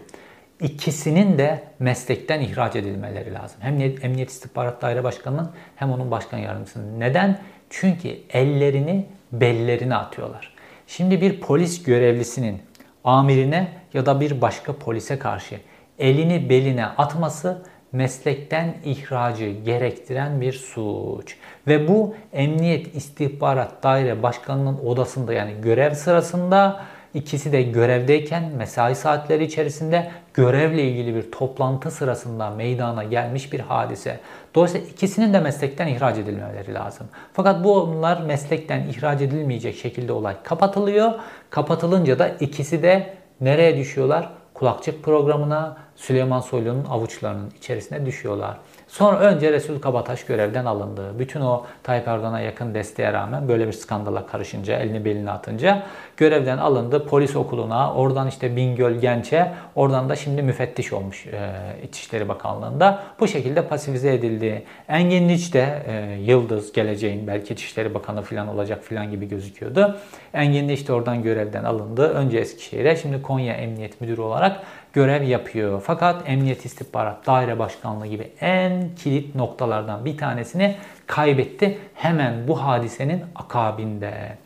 İkisinin 0.60 1.38
de 1.38 1.62
meslekten 1.78 2.40
ihraç 2.40 2.76
edilmeleri 2.76 3.34
lazım. 3.34 3.56
Hem 3.60 3.80
Emniyet 3.80 4.30
İstihbarat 4.30 4.82
Daire 4.82 5.04
Başkanı'nın 5.04 5.50
hem 5.76 5.92
onun 5.92 6.10
başkan 6.10 6.38
yardımcısının. 6.38 7.00
Neden? 7.00 7.38
Çünkü 7.70 8.08
ellerini 8.32 9.06
bellerine 9.32 9.96
atıyorlar. 9.96 10.51
Şimdi 10.86 11.20
bir 11.20 11.40
polis 11.40 11.82
görevlisinin 11.82 12.62
amirine 13.04 13.68
ya 13.94 14.06
da 14.06 14.20
bir 14.20 14.40
başka 14.40 14.76
polise 14.76 15.18
karşı 15.18 15.60
elini 15.98 16.50
beline 16.50 16.86
atması 16.86 17.62
meslekten 17.92 18.74
ihracı 18.84 19.48
gerektiren 19.48 20.40
bir 20.40 20.52
suç. 20.52 21.36
Ve 21.66 21.88
bu 21.88 22.14
Emniyet 22.32 22.94
İstihbarat 22.94 23.82
Daire 23.82 24.22
Başkanı'nın 24.22 24.78
odasında 24.78 25.32
yani 25.32 25.52
görev 25.62 25.94
sırasında 25.94 26.84
ikisi 27.14 27.52
de 27.52 27.62
görevdeyken 27.62 28.52
mesai 28.56 28.94
saatleri 28.94 29.44
içerisinde 29.44 30.10
görevle 30.34 30.82
ilgili 30.82 31.14
bir 31.14 31.32
toplantı 31.32 31.90
sırasında 31.90 32.50
meydana 32.50 33.04
gelmiş 33.04 33.52
bir 33.52 33.60
hadise. 33.60 34.20
Dolayısıyla 34.54 34.86
ikisinin 34.86 35.34
de 35.34 35.40
meslekten 35.40 35.86
ihraç 35.86 36.18
edilmeleri 36.18 36.74
lazım. 36.74 37.06
Fakat 37.32 37.64
bu 37.64 37.88
bunlar 37.88 38.20
meslekten 38.20 38.80
ihraç 38.80 39.20
edilmeyecek 39.20 39.76
şekilde 39.76 40.12
olay 40.12 40.34
kapatılıyor. 40.44 41.12
Kapatılınca 41.50 42.18
da 42.18 42.28
ikisi 42.28 42.82
de 42.82 43.14
nereye 43.40 43.76
düşüyorlar? 43.76 44.30
Kulakçık 44.54 45.04
programına 45.04 45.76
Süleyman 45.96 46.40
Soylu'nun 46.40 46.84
avuçlarının 46.84 47.52
içerisine 47.58 48.06
düşüyorlar. 48.06 48.56
Sonra 48.92 49.18
önce 49.18 49.52
Resul 49.52 49.80
Kabataş 49.80 50.24
görevden 50.24 50.64
alındı. 50.64 51.18
Bütün 51.18 51.40
o 51.40 51.64
Tayyip 51.82 52.08
Erdoğan'a 52.08 52.40
yakın 52.40 52.74
desteğe 52.74 53.12
rağmen 53.12 53.48
böyle 53.48 53.66
bir 53.66 53.72
skandala 53.72 54.26
karışınca, 54.26 54.78
elini 54.78 55.04
beline 55.04 55.30
atınca 55.30 55.82
görevden 56.16 56.58
alındı. 56.58 57.06
Polis 57.06 57.36
okuluna, 57.36 57.94
oradan 57.94 58.28
işte 58.28 58.56
Bingöl 58.56 58.92
Genç'e, 58.92 59.52
oradan 59.74 60.08
da 60.08 60.16
şimdi 60.16 60.42
müfettiş 60.42 60.92
olmuş 60.92 61.26
e, 61.26 61.52
İçişleri 61.88 62.28
Bakanlığı'nda. 62.28 63.02
Bu 63.20 63.28
şekilde 63.28 63.68
pasifize 63.68 64.14
edildi. 64.14 64.64
Engin 64.88 65.28
Niç 65.28 65.54
de 65.54 65.82
e, 65.86 66.20
Yıldız 66.20 66.72
geleceğin 66.72 67.26
belki 67.26 67.54
İçişleri 67.54 67.94
Bakanı 67.94 68.22
falan 68.22 68.48
olacak 68.48 68.84
falan 68.84 69.10
gibi 69.10 69.28
gözüküyordu. 69.28 69.98
Engin 70.34 70.68
Niç 70.68 70.88
de 70.88 70.92
oradan 70.92 71.22
görevden 71.22 71.64
alındı. 71.64 72.08
Önce 72.08 72.38
Eskişehir'e, 72.38 72.96
şimdi 72.96 73.22
Konya 73.22 73.54
Emniyet 73.54 74.00
Müdürü 74.00 74.20
olarak 74.20 74.62
görev 74.92 75.22
yapıyor. 75.22 75.82
Fakat 75.86 76.28
Emniyet 76.28 76.64
İstihbarat 76.64 77.26
Daire 77.26 77.58
Başkanlığı 77.58 78.06
gibi 78.06 78.32
en 78.40 78.94
kilit 78.94 79.34
noktalardan 79.34 80.04
bir 80.04 80.16
tanesini 80.16 80.76
kaybetti. 81.06 81.78
Hemen 81.94 82.48
bu 82.48 82.62
hadisenin 82.62 83.24
akabinde. 83.34 84.38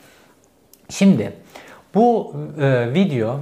Şimdi 0.89 1.33
bu 1.95 2.37
e, 2.61 2.95
video 2.95 3.41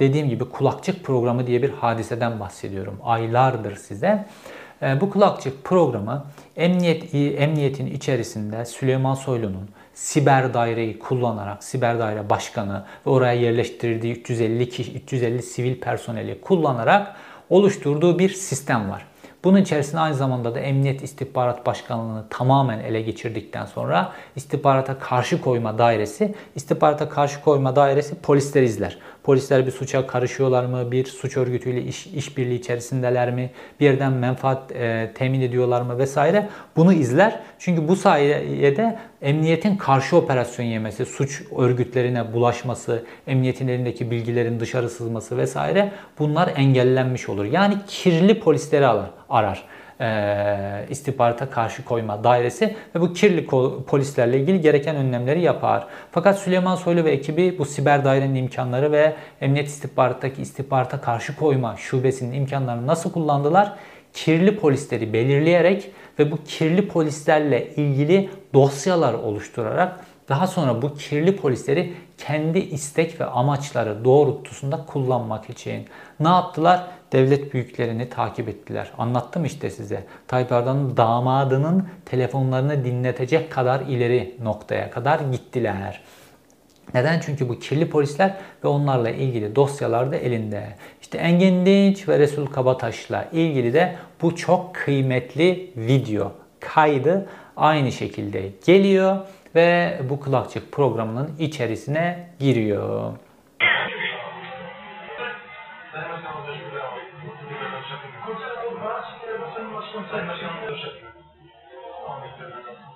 dediğim 0.00 0.28
gibi 0.28 0.44
kulakçık 0.44 1.04
programı 1.04 1.46
diye 1.46 1.62
bir 1.62 1.70
hadiseden 1.70 2.40
bahsediyorum. 2.40 2.98
Aylardır 3.04 3.76
size. 3.76 4.26
E, 4.82 5.00
bu 5.00 5.10
kulakçık 5.10 5.64
programı 5.64 6.24
emniyet 6.58 7.14
emniyetin 7.14 7.86
içerisinde 7.86 8.64
Süleyman 8.64 9.14
Soylu'nun 9.14 9.68
siber 9.94 10.54
daireyi 10.54 10.98
kullanarak 10.98 11.64
siber 11.64 11.98
daire 11.98 12.30
başkanı 12.30 12.84
ve 13.06 13.10
oraya 13.10 13.32
yerleştirdiği 13.32 14.14
350 14.14 14.68
kişi 14.68 14.94
350 14.94 15.42
sivil 15.42 15.80
personeli 15.80 16.40
kullanarak 16.40 17.16
oluşturduğu 17.50 18.18
bir 18.18 18.28
sistem 18.28 18.90
var. 18.90 19.06
Bunun 19.44 19.62
içerisinde 19.62 20.00
aynı 20.00 20.14
zamanda 20.14 20.54
da 20.54 20.60
Emniyet 20.60 21.02
İstihbarat 21.02 21.66
Başkanlığı'nı 21.66 22.24
tamamen 22.30 22.78
ele 22.78 23.02
geçirdikten 23.02 23.66
sonra 23.66 24.12
istihbarata 24.36 24.98
karşı 24.98 25.40
koyma 25.40 25.78
dairesi, 25.78 26.34
istihbarata 26.54 27.08
karşı 27.08 27.40
koyma 27.40 27.76
dairesi 27.76 28.14
polisler 28.14 28.62
izler. 28.62 28.98
Polisler 29.28 29.66
bir 29.66 29.70
suça 29.70 30.06
karışıyorlar 30.06 30.64
mı? 30.64 30.92
Bir 30.92 31.04
suç 31.04 31.36
örgütüyle 31.36 31.82
iş, 31.82 32.06
işbirliği 32.06 32.58
içerisindeler 32.58 33.30
mi? 33.30 33.50
Bir 33.80 33.84
yerden 33.84 34.12
menfaat 34.12 34.72
e, 34.72 35.12
temin 35.14 35.40
ediyorlar 35.40 35.82
mı 35.82 35.98
vesaire? 35.98 36.48
Bunu 36.76 36.92
izler. 36.92 37.40
Çünkü 37.58 37.88
bu 37.88 37.96
sayede 37.96 38.98
emniyetin 39.22 39.76
karşı 39.76 40.16
operasyon 40.16 40.66
yemesi, 40.66 41.06
suç 41.06 41.42
örgütlerine 41.58 42.32
bulaşması, 42.32 43.04
emniyetin 43.26 43.68
elindeki 43.68 44.10
bilgilerin 44.10 44.60
dışarı 44.60 44.90
sızması 44.90 45.36
vesaire 45.36 45.92
bunlar 46.18 46.52
engellenmiş 46.56 47.28
olur. 47.28 47.44
Yani 47.44 47.74
kirli 47.86 48.40
polisleri 48.40 48.86
alır, 48.86 49.10
arar 49.28 49.64
e, 50.00 50.86
istihbarata 50.90 51.50
karşı 51.50 51.84
koyma 51.84 52.24
dairesi 52.24 52.76
ve 52.94 53.00
bu 53.00 53.12
kirli 53.12 53.46
polislerle 53.86 54.40
ilgili 54.40 54.60
gereken 54.60 54.96
önlemleri 54.96 55.40
yapar. 55.40 55.86
Fakat 56.12 56.38
Süleyman 56.38 56.76
Soylu 56.76 57.04
ve 57.04 57.10
ekibi 57.10 57.58
bu 57.58 57.64
siber 57.64 58.04
dairenin 58.04 58.34
imkanları 58.34 58.92
ve 58.92 59.14
emniyet 59.40 59.68
istihbarattaki 59.68 60.42
istihbarata 60.42 61.00
karşı 61.00 61.36
koyma 61.36 61.76
şubesinin 61.76 62.32
imkanlarını 62.32 62.86
nasıl 62.86 63.12
kullandılar? 63.12 63.72
Kirli 64.12 64.56
polisleri 64.56 65.12
belirleyerek 65.12 65.90
ve 66.18 66.30
bu 66.30 66.44
kirli 66.44 66.88
polislerle 66.88 67.74
ilgili 67.74 68.30
dosyalar 68.54 69.14
oluşturarak 69.14 70.00
daha 70.28 70.46
sonra 70.46 70.82
bu 70.82 70.94
kirli 70.94 71.36
polisleri 71.36 71.94
kendi 72.18 72.58
istek 72.58 73.20
ve 73.20 73.24
amaçları 73.24 74.04
doğrultusunda 74.04 74.84
kullanmak 74.86 75.50
için 75.50 75.86
ne 76.20 76.28
yaptılar? 76.28 76.86
Devlet 77.12 77.54
büyüklerini 77.54 78.08
takip 78.08 78.48
ettiler. 78.48 78.90
Anlattım 78.98 79.44
işte 79.44 79.70
size. 79.70 80.04
Tayyip 80.28 80.52
Erdoğan'ın 80.52 80.96
damadının 80.96 81.88
telefonlarını 82.04 82.84
dinletecek 82.84 83.52
kadar 83.52 83.80
ileri 83.80 84.36
noktaya 84.42 84.90
kadar 84.90 85.20
gittiler. 85.20 86.00
Neden? 86.94 87.20
Çünkü 87.20 87.48
bu 87.48 87.58
kirli 87.58 87.90
polisler 87.90 88.36
ve 88.64 88.68
onlarla 88.68 89.10
ilgili 89.10 89.56
dosyalar 89.56 90.12
da 90.12 90.16
elinde. 90.16 90.62
İşte 91.00 91.18
Engin 91.18 91.66
Dinç 91.66 92.08
ve 92.08 92.18
Resul 92.18 92.46
Kabataş'la 92.46 93.28
ilgili 93.32 93.72
de 93.72 93.96
bu 94.22 94.36
çok 94.36 94.74
kıymetli 94.74 95.70
video 95.76 96.32
kaydı 96.60 97.28
aynı 97.56 97.92
şekilde 97.92 98.42
geliyor 98.66 99.16
ve 99.54 99.98
bu 100.10 100.20
kulakçık 100.20 100.72
programının 100.72 101.30
içerisine 101.38 102.28
giriyor. 102.38 103.12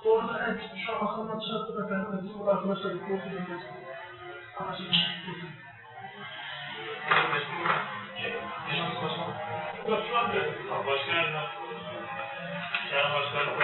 Orada 0.05 0.47
en 0.47 0.61
şu 0.87 0.93
an 0.93 1.07
aklıma 1.07 1.41
çıkarttı 1.41 1.85
efendim. 1.85 2.21
Bizim 2.23 2.49
arkadaşlar 2.49 2.95
bir 2.95 3.01
korku 3.01 3.31
bilmesi. 3.31 3.67
Başka 10.87 11.13
yerden. 11.13 11.45
Yani 12.95 13.15
başka 13.15 13.39
yerden. 13.39 13.63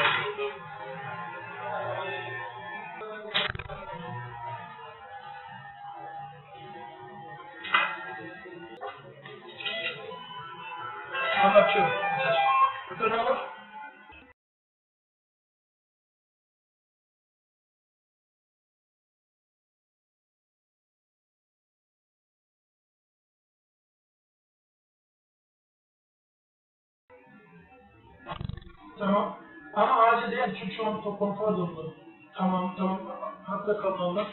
Anlatıyorum. 11.44 12.07
Tamam. 28.98 29.38
Ama 29.74 30.02
acil 30.02 30.30
değil 30.30 30.56
çünkü 30.60 30.74
şu 30.74 30.86
an 30.86 31.02
toplantı 31.02 31.42
var. 31.42 31.86
Tamam 32.34 32.74
tamam. 32.76 33.00
Hatta 33.44 33.80
kalın 33.80 34.26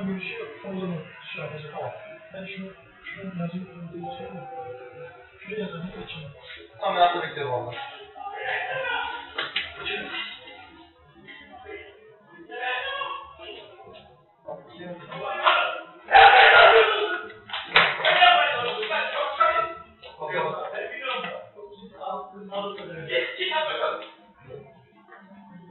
Divertir 0.00 0.60
falando 0.62 1.06
sobre 1.34 1.58
essa 1.58 1.68
palavra. 1.68 2.20
Deixa 2.32 2.62
eu 2.62 3.34
mais 3.34 3.52
um 3.52 3.64
pouco 3.66 3.88
de 3.88 3.98
você. 3.98 5.46
Beleza, 5.46 5.78
não 5.78 5.88
tem 5.88 6.02
time. 6.06 6.30
Não, 6.80 6.92
mas 6.92 7.14
nada 7.14 7.26
de 7.26 7.34
ter 7.34 7.44
logo. 7.44 7.74
Thank 14.80 14.80
you. 14.80 15.39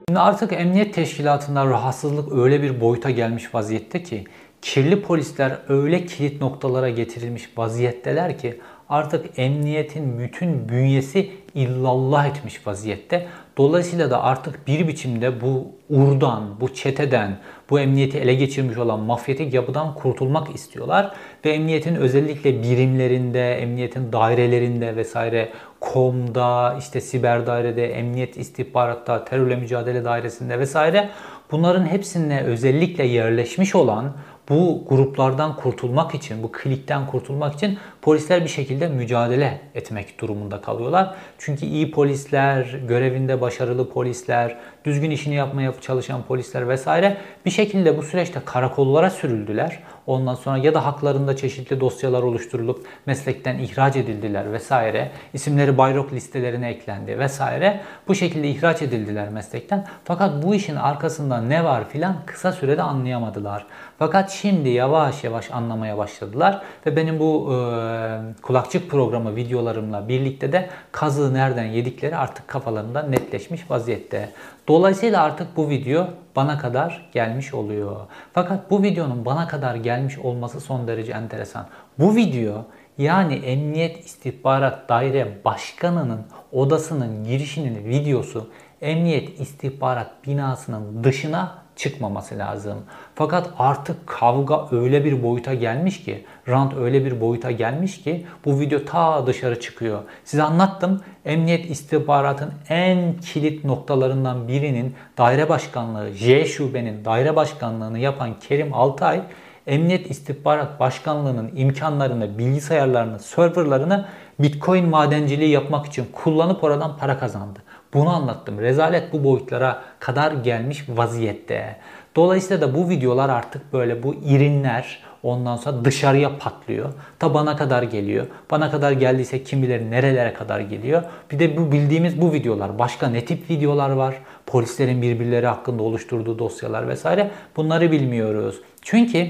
Şimdi 0.10 0.20
artık 0.20 0.54
emniyet 0.54 0.94
teşkilatında 0.94 1.66
rahatsızlık 1.66 2.34
öyle 2.34 2.62
bir 2.62 2.82
boyuta 2.82 3.10
gelmiş 3.10 3.56
vaziyette 3.56 4.04
ki 4.04 4.24
kirli 4.62 5.02
polisler 5.02 5.58
öyle 5.68 6.06
kilit 6.06 6.42
noktalara 6.42 6.90
getirilmiş 6.90 7.50
vaziyetteler 7.58 8.38
ki 8.38 8.60
artık 8.90 9.40
emniyetin 9.40 10.20
bütün 10.20 10.70
bünyesi 10.70 11.32
illallah 11.56 12.28
etmiş 12.28 12.68
vaziyette. 12.68 13.28
Dolayısıyla 13.58 14.10
da 14.12 14.24
artık 14.24 14.68
bir 14.68 14.88
biçimde 14.88 15.42
bu 15.42 15.68
urdan, 15.90 16.62
bu 16.62 16.74
çeteden, 16.74 17.38
bu 17.70 17.80
emniyeti 17.80 18.18
ele 18.18 18.34
geçirmiş 18.34 18.78
olan 18.78 19.00
mafyatik 19.00 19.54
yapıdan 19.54 19.96
kurtulmak 19.96 20.56
istiyorlar. 20.56 21.12
Ve 21.46 21.52
emniyetin 21.52 21.96
özellikle 21.96 22.64
birimlerinde, 22.64 23.54
emniyetin 23.54 24.14
dairelerinde 24.14 24.96
vesaire 24.96 25.50
KOM'da, 25.80 26.76
işte 26.80 27.02
siber 27.02 27.48
dairede, 27.48 27.94
emniyet 27.94 28.38
istihbaratta, 28.38 29.26
terörle 29.26 29.56
mücadele 29.56 30.06
dairesinde 30.06 30.60
vesaire 30.60 31.10
bunların 31.52 31.86
hepsine 31.86 32.42
özellikle 32.42 33.04
yerleşmiş 33.04 33.76
olan 33.76 34.14
bu 34.50 34.86
gruplardan 34.90 35.56
kurtulmak 35.56 36.16
için, 36.16 36.44
bu 36.44 36.52
klikten 36.52 37.08
kurtulmak 37.08 37.54
için 37.54 37.78
polisler 38.02 38.44
bir 38.44 38.50
şekilde 38.50 38.88
mücadele 38.88 39.62
etmek 39.76 40.22
durumunda 40.22 40.62
kalıyorlar. 40.62 41.16
Çünkü 41.38 41.66
iyi 41.66 41.92
polisler, 41.92 42.64
görevinde 42.88 43.42
başarılı 43.42 43.90
polisler, 43.90 44.58
düzgün 44.86 45.12
işini 45.12 45.36
yapmaya 45.36 45.74
çalışan 45.82 46.24
polisler 46.24 46.70
vesaire 46.70 47.18
bir 47.46 47.52
şekilde 47.52 47.98
bu 47.98 48.04
süreçte 48.04 48.40
karakollara 48.46 49.10
sürüldüler. 49.10 49.80
Ondan 50.08 50.36
sonra 50.36 50.58
ya 50.58 50.74
da 50.74 50.86
haklarında 50.86 51.36
çeşitli 51.36 51.80
dosyalar 51.80 52.24
oluşturulup 52.24 52.86
meslekten 53.06 53.58
ihraç 53.58 53.96
edildiler 53.96 54.54
vesaire. 54.54 55.12
İsimleri 55.34 55.78
bayrok 55.78 56.14
listelerine 56.14 56.70
eklendi 56.70 57.20
vesaire. 57.20 57.82
Bu 58.08 58.16
şekilde 58.16 58.50
ihraç 58.50 58.82
edildiler 58.82 59.30
meslekten. 59.30 59.88
Fakat 60.04 60.44
bu 60.44 60.56
işin 60.56 60.76
arkasında 60.76 61.42
ne 61.42 61.64
var 61.64 61.90
filan 61.90 62.16
kısa 62.26 62.52
sürede 62.52 62.82
anlayamadılar. 62.82 63.66
Fakat 64.00 64.32
şimdi 64.42 64.70
yavaş 64.70 65.24
yavaş 65.24 65.52
anlamaya 65.52 65.98
başladılar 65.98 66.62
ve 66.86 66.96
benim 66.96 67.20
bu 67.20 67.54
e, 67.54 68.42
kulakçık 68.42 68.90
programı 68.90 69.36
videolarımla 69.36 70.08
birlikte 70.08 70.52
de 70.52 70.70
kazığı 70.92 71.34
nereden 71.34 71.66
yedikleri 71.66 72.16
artık 72.16 72.48
kafalarında 72.48 73.04
netleşmiş 73.04 73.72
vaziyette. 73.72 74.30
Dolayısıyla 74.68 75.24
artık 75.24 75.58
bu 75.58 75.70
video 75.70 76.08
bana 76.36 76.58
kadar 76.58 77.10
gelmiş 77.12 77.54
oluyor. 77.54 77.96
Fakat 78.34 78.72
bu 78.72 78.84
videonun 78.84 79.26
bana 79.26 79.48
kadar 79.48 79.76
gelmiş 79.76 80.20
olması 80.20 80.62
son 80.62 80.88
derece 80.88 81.12
enteresan. 81.12 81.66
Bu 82.00 82.16
video 82.16 82.66
yani 82.98 83.34
Emniyet 83.34 84.06
İstihbarat 84.06 84.90
Daire 84.90 85.38
Başkanı'nın 85.46 86.22
odasının 86.52 87.24
girişinin 87.24 87.86
videosu 87.86 88.50
Emniyet 88.82 89.40
İstihbarat 89.40 90.28
binasının 90.28 91.04
dışına 91.04 91.56
çıkmaması 91.80 92.38
lazım. 92.38 92.78
Fakat 93.16 93.50
artık 93.60 94.08
kavga 94.08 94.68
öyle 94.72 95.06
bir 95.06 95.24
boyuta 95.24 95.54
gelmiş 95.54 96.04
ki, 96.04 96.26
rant 96.48 96.74
öyle 96.78 97.06
bir 97.06 97.22
boyuta 97.22 97.52
gelmiş 97.52 98.02
ki 98.02 98.26
bu 98.46 98.60
video 98.60 98.86
ta 98.86 99.28
dışarı 99.28 99.60
çıkıyor. 99.60 100.00
Size 100.26 100.44
anlattım. 100.44 101.02
Emniyet 101.26 101.70
istihbaratın 101.70 102.54
en 102.70 103.14
kilit 103.18 103.66
noktalarından 103.66 104.48
birinin 104.48 104.96
daire 105.18 105.50
başkanlığı, 105.50 106.12
J 106.12 106.46
şubenin 106.46 107.06
daire 107.06 107.36
başkanlığını 107.36 108.00
yapan 108.00 108.40
Kerim 108.40 108.74
Altay 108.74 109.22
Emniyet 109.70 110.12
İstihbarat 110.12 110.80
Başkanlığı'nın 110.80 111.52
imkanlarını, 111.56 112.38
bilgisayarlarını, 112.38 113.20
serverlarını 113.20 114.06
Bitcoin 114.40 114.90
madenciliği 114.90 115.50
yapmak 115.50 115.86
için 115.86 116.06
kullanıp 116.14 116.64
oradan 116.64 116.98
para 116.98 117.20
kazandı. 117.20 117.60
Bunu 117.94 118.10
anlattım. 118.10 118.60
Rezalet 118.60 119.14
bu 119.14 119.24
boyutlara 119.24 119.82
kadar 120.00 120.32
gelmiş 120.32 120.86
vaziyette. 120.90 121.76
Dolayısıyla 122.16 122.68
da 122.68 122.76
bu 122.76 122.90
videolar 122.90 123.30
artık 123.30 123.74
böyle 123.74 124.04
bu 124.04 124.16
irinler 124.16 125.04
ondan 125.24 125.56
sonra 125.56 125.86
dışarıya 125.86 126.38
patlıyor. 126.38 126.94
Ta 127.20 127.34
bana 127.34 127.56
kadar 127.56 127.84
geliyor. 127.84 128.28
Bana 128.52 128.72
kadar 128.72 128.92
geldiyse 128.92 129.44
kim 129.44 129.64
bilir 129.64 129.92
nerelere 129.92 130.34
kadar 130.34 130.60
geliyor. 130.60 131.04
Bir 131.32 131.40
de 131.40 131.58
bu 131.58 131.72
bildiğimiz 131.72 132.22
bu 132.22 132.34
videolar. 132.34 132.80
Başka 132.80 133.10
ne 133.10 133.26
tip 133.26 133.50
videolar 133.50 133.90
var? 133.90 134.16
Polislerin 134.46 135.02
birbirleri 135.02 135.48
hakkında 135.48 135.84
oluşturduğu 135.84 136.40
dosyalar 136.40 136.88
vesaire. 136.88 137.32
Bunları 137.56 137.92
bilmiyoruz. 137.92 138.62
Çünkü 138.82 139.28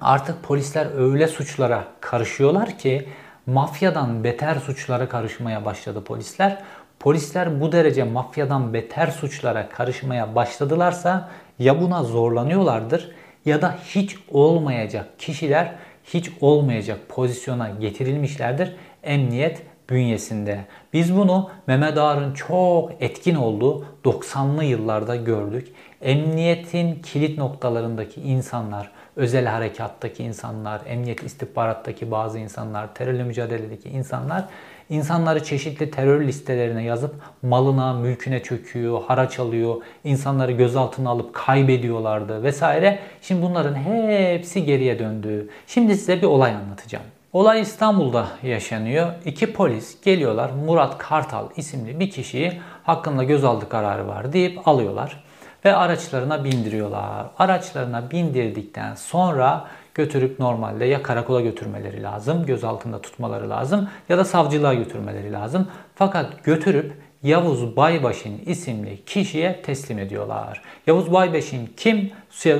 artık 0.00 0.42
polisler 0.42 0.86
öyle 0.98 1.26
suçlara 1.26 1.84
karışıyorlar 2.00 2.78
ki 2.78 3.08
mafyadan 3.46 4.24
beter 4.24 4.54
suçlara 4.54 5.08
karışmaya 5.08 5.64
başladı 5.64 6.04
polisler. 6.04 6.62
Polisler 7.00 7.60
bu 7.60 7.72
derece 7.72 8.04
mafyadan 8.04 8.74
beter 8.74 9.06
suçlara 9.06 9.68
karışmaya 9.68 10.34
başladılarsa 10.34 11.30
ya 11.58 11.80
buna 11.80 12.02
zorlanıyorlardır 12.02 13.10
ya 13.44 13.62
da 13.62 13.78
hiç 13.84 14.16
olmayacak 14.30 15.06
kişiler 15.18 15.74
hiç 16.04 16.30
olmayacak 16.40 16.98
pozisyona 17.08 17.70
getirilmişlerdir 17.70 18.72
emniyet 19.02 19.62
bünyesinde. 19.90 20.64
Biz 20.92 21.16
bunu 21.16 21.50
Mehmet 21.66 21.98
Ağar'ın 21.98 22.34
çok 22.34 23.02
etkin 23.02 23.34
olduğu 23.34 23.86
90'lı 24.04 24.64
yıllarda 24.64 25.16
gördük. 25.16 25.68
Emniyetin 26.02 26.94
kilit 27.02 27.38
noktalarındaki 27.38 28.20
insanlar, 28.20 28.90
özel 29.16 29.46
harekattaki 29.46 30.24
insanlar, 30.24 30.80
emniyet 30.86 31.22
istihbarattaki 31.22 32.10
bazı 32.10 32.38
insanlar, 32.38 32.94
terörle 32.94 33.24
mücadeledeki 33.24 33.88
insanlar 33.88 34.44
insanları 34.90 35.44
çeşitli 35.44 35.90
terör 35.90 36.20
listelerine 36.20 36.84
yazıp 36.84 37.14
malına, 37.42 37.92
mülküne 37.92 38.42
çöküyor, 38.42 39.02
haraç 39.02 39.38
alıyor, 39.38 39.76
insanları 40.04 40.52
gözaltına 40.52 41.10
alıp 41.10 41.34
kaybediyorlardı 41.34 42.42
vesaire. 42.42 42.98
Şimdi 43.22 43.42
bunların 43.42 43.74
hepsi 43.74 44.64
geriye 44.64 44.98
döndü. 44.98 45.48
Şimdi 45.66 45.96
size 45.96 46.22
bir 46.22 46.26
olay 46.26 46.54
anlatacağım. 46.54 47.04
Olay 47.32 47.60
İstanbul'da 47.60 48.26
yaşanıyor. 48.42 49.12
İki 49.24 49.52
polis 49.52 50.00
geliyorlar. 50.00 50.50
Murat 50.66 50.98
Kartal 50.98 51.48
isimli 51.56 52.00
bir 52.00 52.10
kişiyi 52.10 52.60
hakkında 52.84 53.24
gözaltı 53.24 53.68
kararı 53.68 54.08
var 54.08 54.32
deyip 54.32 54.68
alıyorlar 54.68 55.24
ve 55.64 55.76
araçlarına 55.76 56.44
bindiriyorlar. 56.44 57.26
Araçlarına 57.38 58.10
bindirdikten 58.10 58.94
sonra 58.94 59.64
götürüp 59.94 60.38
normalde 60.38 60.84
ya 60.84 61.02
karakola 61.02 61.40
götürmeleri 61.40 62.02
lazım, 62.02 62.46
gözaltında 62.46 63.00
tutmaları 63.00 63.50
lazım 63.50 63.88
ya 64.08 64.18
da 64.18 64.24
savcılığa 64.24 64.74
götürmeleri 64.74 65.32
lazım. 65.32 65.68
Fakat 65.94 66.44
götürüp 66.44 66.92
Yavuz 67.22 67.76
Baybaş'ın 67.76 68.38
isimli 68.46 69.04
kişiye 69.04 69.62
teslim 69.62 69.98
ediyorlar. 69.98 70.62
Yavuz 70.86 71.12
Baybaş'ın 71.12 71.68
kim? 71.76 72.10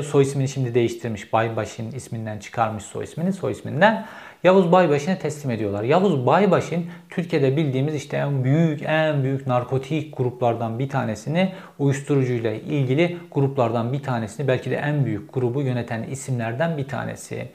Soy 0.03 0.23
ismini 0.23 0.49
şimdi 0.49 0.75
değiştirmiş. 0.75 1.33
Baybaş'ın 1.33 1.91
isminden 1.91 2.39
çıkarmış 2.39 2.85
soy 2.85 3.05
ismini. 3.05 3.33
Soy 3.33 3.53
isminden 3.53 4.07
Yavuz 4.45 4.73
Baybaşı'na 4.73 5.19
teslim 5.19 5.51
ediyorlar. 5.51 5.83
Yavuz 5.83 6.27
Baybaş'ın 6.27 6.85
Türkiye'de 7.11 7.57
bildiğimiz 7.57 7.95
işte 7.95 8.17
en 8.17 8.45
büyük 8.45 8.83
en 8.83 9.23
büyük 9.23 9.47
narkotik 9.47 10.17
gruplardan 10.17 10.79
bir 10.79 10.89
tanesini 10.89 11.53
uyuşturucuyla 11.79 12.53
ilgili 12.53 13.17
gruplardan 13.33 13.93
bir 13.93 14.03
tanesini 14.03 14.49
belki 14.49 14.71
de 14.71 14.77
en 14.77 15.05
büyük 15.05 15.35
grubu 15.35 15.63
yöneten 15.63 16.03
isimlerden 16.03 16.77
bir 16.77 16.89
tanesi. 16.89 17.49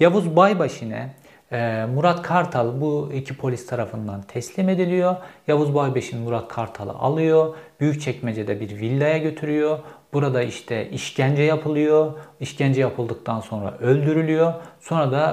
Yavuz 0.00 0.36
Baybaşı'na 0.36 1.08
e, 1.52 1.86
Murat 1.94 2.22
Kartal 2.22 2.80
bu 2.80 3.10
iki 3.14 3.36
polis 3.36 3.66
tarafından 3.66 4.22
teslim 4.22 4.68
ediliyor. 4.68 5.16
Yavuz 5.48 5.74
Baybaş'ın 5.74 6.20
Murat 6.20 6.48
Kartal'ı 6.48 6.92
alıyor. 6.92 7.54
Büyükçekmece'de 7.80 8.60
bir 8.60 8.80
villaya 8.80 9.18
götürüyor. 9.18 9.78
Burada 10.12 10.42
işte 10.42 10.90
işkence 10.90 11.42
yapılıyor. 11.42 12.12
İşkence 12.40 12.80
yapıldıktan 12.80 13.40
sonra 13.40 13.78
öldürülüyor. 13.80 14.54
Sonra 14.80 15.12
da 15.12 15.24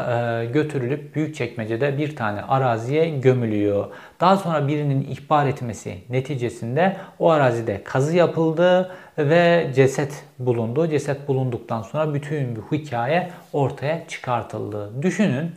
e, 0.41 0.45
götürülüp 0.45 1.15
Büyükçekmece'de 1.15 1.97
bir 1.97 2.15
tane 2.15 2.41
araziye 2.41 3.09
gömülüyor. 3.09 3.87
Daha 4.19 4.37
sonra 4.37 4.67
birinin 4.67 5.01
ihbar 5.01 5.47
etmesi 5.47 5.97
neticesinde 6.09 6.97
o 7.19 7.29
arazide 7.29 7.83
kazı 7.83 8.15
yapıldı 8.15 8.91
ve 9.17 9.71
ceset 9.75 10.23
bulundu. 10.39 10.87
Ceset 10.87 11.27
bulunduktan 11.27 11.81
sonra 11.81 12.13
bütün 12.13 12.55
bu 12.55 12.75
hikaye 12.75 13.29
ortaya 13.53 14.07
çıkartıldı. 14.07 15.01
Düşünün 15.01 15.51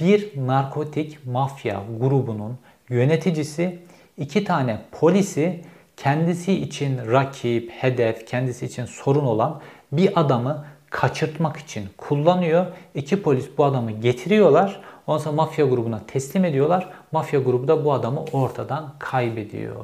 bir 0.00 0.46
narkotik 0.46 1.26
mafya 1.26 1.82
grubunun 2.00 2.58
yöneticisi 2.88 3.78
iki 4.16 4.44
tane 4.44 4.78
polisi 4.92 5.60
kendisi 5.98 6.52
için 6.52 6.98
rakip, 7.10 7.70
hedef, 7.70 8.26
kendisi 8.26 8.66
için 8.66 8.84
sorun 8.84 9.24
olan 9.24 9.60
bir 9.92 10.20
adamı 10.20 10.64
kaçırtmak 10.90 11.56
için 11.56 11.88
kullanıyor. 11.96 12.66
İki 12.94 13.22
polis 13.22 13.48
bu 13.58 13.64
adamı 13.64 13.90
getiriyorlar. 13.90 14.80
Ondan 15.06 15.18
sonra 15.18 15.36
mafya 15.36 15.66
grubuna 15.66 16.00
teslim 16.06 16.44
ediyorlar. 16.44 16.88
Mafya 17.12 17.40
grubu 17.40 17.68
da 17.68 17.84
bu 17.84 17.92
adamı 17.92 18.24
ortadan 18.32 18.92
kaybediyor. 18.98 19.76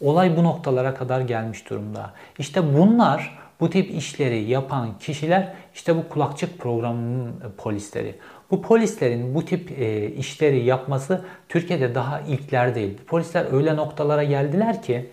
Olay 0.00 0.36
bu 0.36 0.44
noktalara 0.44 0.94
kadar 0.94 1.20
gelmiş 1.20 1.70
durumda. 1.70 2.10
İşte 2.38 2.74
bunlar 2.74 3.38
bu 3.60 3.70
tip 3.70 3.90
işleri 3.90 4.42
yapan 4.42 4.98
kişiler 4.98 5.52
işte 5.74 5.96
bu 5.96 6.08
kulakçık 6.08 6.58
programının 6.58 7.34
polisleri. 7.58 8.14
Bu 8.50 8.62
polislerin 8.62 9.34
bu 9.34 9.44
tip 9.44 9.78
e, 9.78 10.06
işleri 10.06 10.64
yapması 10.64 11.24
Türkiye'de 11.48 11.94
daha 11.94 12.20
ilkler 12.20 12.74
değil. 12.74 12.98
Polisler 13.06 13.52
öyle 13.52 13.76
noktalara 13.76 14.24
geldiler 14.24 14.82
ki 14.82 15.10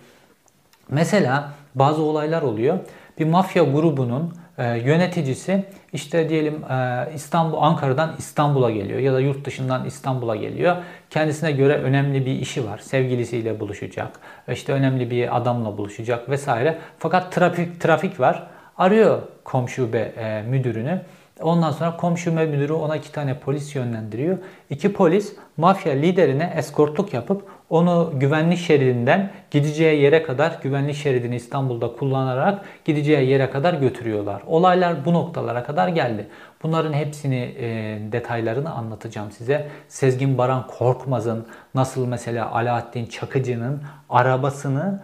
mesela 0.90 1.52
bazı 1.74 2.02
olaylar 2.02 2.42
oluyor. 2.42 2.78
Bir 3.18 3.24
mafya 3.24 3.64
grubunun 3.64 4.34
e, 4.58 4.78
yöneticisi 4.78 5.64
işte 5.92 6.28
diyelim 6.28 6.64
e, 6.70 7.08
İstanbul 7.14 7.56
Ankara'dan 7.60 8.14
İstanbul'a 8.18 8.70
geliyor 8.70 8.98
ya 8.98 9.12
da 9.12 9.20
yurt 9.20 9.44
dışından 9.44 9.84
İstanbul'a 9.84 10.36
geliyor. 10.36 10.76
Kendisine 11.10 11.52
göre 11.52 11.74
önemli 11.74 12.26
bir 12.26 12.32
işi 12.32 12.66
var. 12.66 12.78
Sevgilisiyle 12.78 13.60
buluşacak. 13.60 14.10
İşte 14.48 14.72
önemli 14.72 15.10
bir 15.10 15.36
adamla 15.36 15.78
buluşacak 15.78 16.28
vesaire. 16.28 16.78
Fakat 16.98 17.32
trafik 17.32 17.80
trafik 17.80 18.20
var. 18.20 18.46
Arıyor 18.78 19.22
komşube 19.44 19.98
e, 19.98 20.42
müdürünü. 20.42 21.00
Ondan 21.40 21.70
sonra 21.70 21.96
komşu 21.96 22.32
müdürü 22.32 22.72
ona 22.72 22.96
iki 22.96 23.12
tane 23.12 23.38
polis 23.38 23.74
yönlendiriyor. 23.74 24.38
İki 24.70 24.92
polis 24.92 25.36
mafya 25.56 25.92
liderine 25.92 26.52
eskortluk 26.56 27.14
yapıp 27.14 27.42
onu 27.70 28.12
güvenlik 28.14 28.58
şeridinden 28.58 29.30
gideceği 29.50 30.02
yere 30.02 30.22
kadar 30.22 30.58
güvenlik 30.62 30.96
şeridini 30.96 31.36
İstanbul'da 31.36 31.92
kullanarak 31.92 32.64
gideceği 32.84 33.30
yere 33.30 33.50
kadar 33.50 33.74
götürüyorlar. 33.74 34.42
Olaylar 34.46 35.04
bu 35.04 35.14
noktalara 35.14 35.62
kadar 35.62 35.88
geldi. 35.88 36.26
Bunların 36.62 36.92
hepsini 36.92 37.54
e, 37.58 37.98
detaylarını 38.12 38.70
anlatacağım 38.70 39.30
size. 39.30 39.68
Sezgin 39.88 40.38
Baran 40.38 40.66
Korkmaz'ın 40.66 41.46
nasıl 41.74 42.06
mesela 42.06 42.52
Alaaddin 42.52 43.06
Çakıcı'nın 43.06 43.82
arabasını 44.08 45.00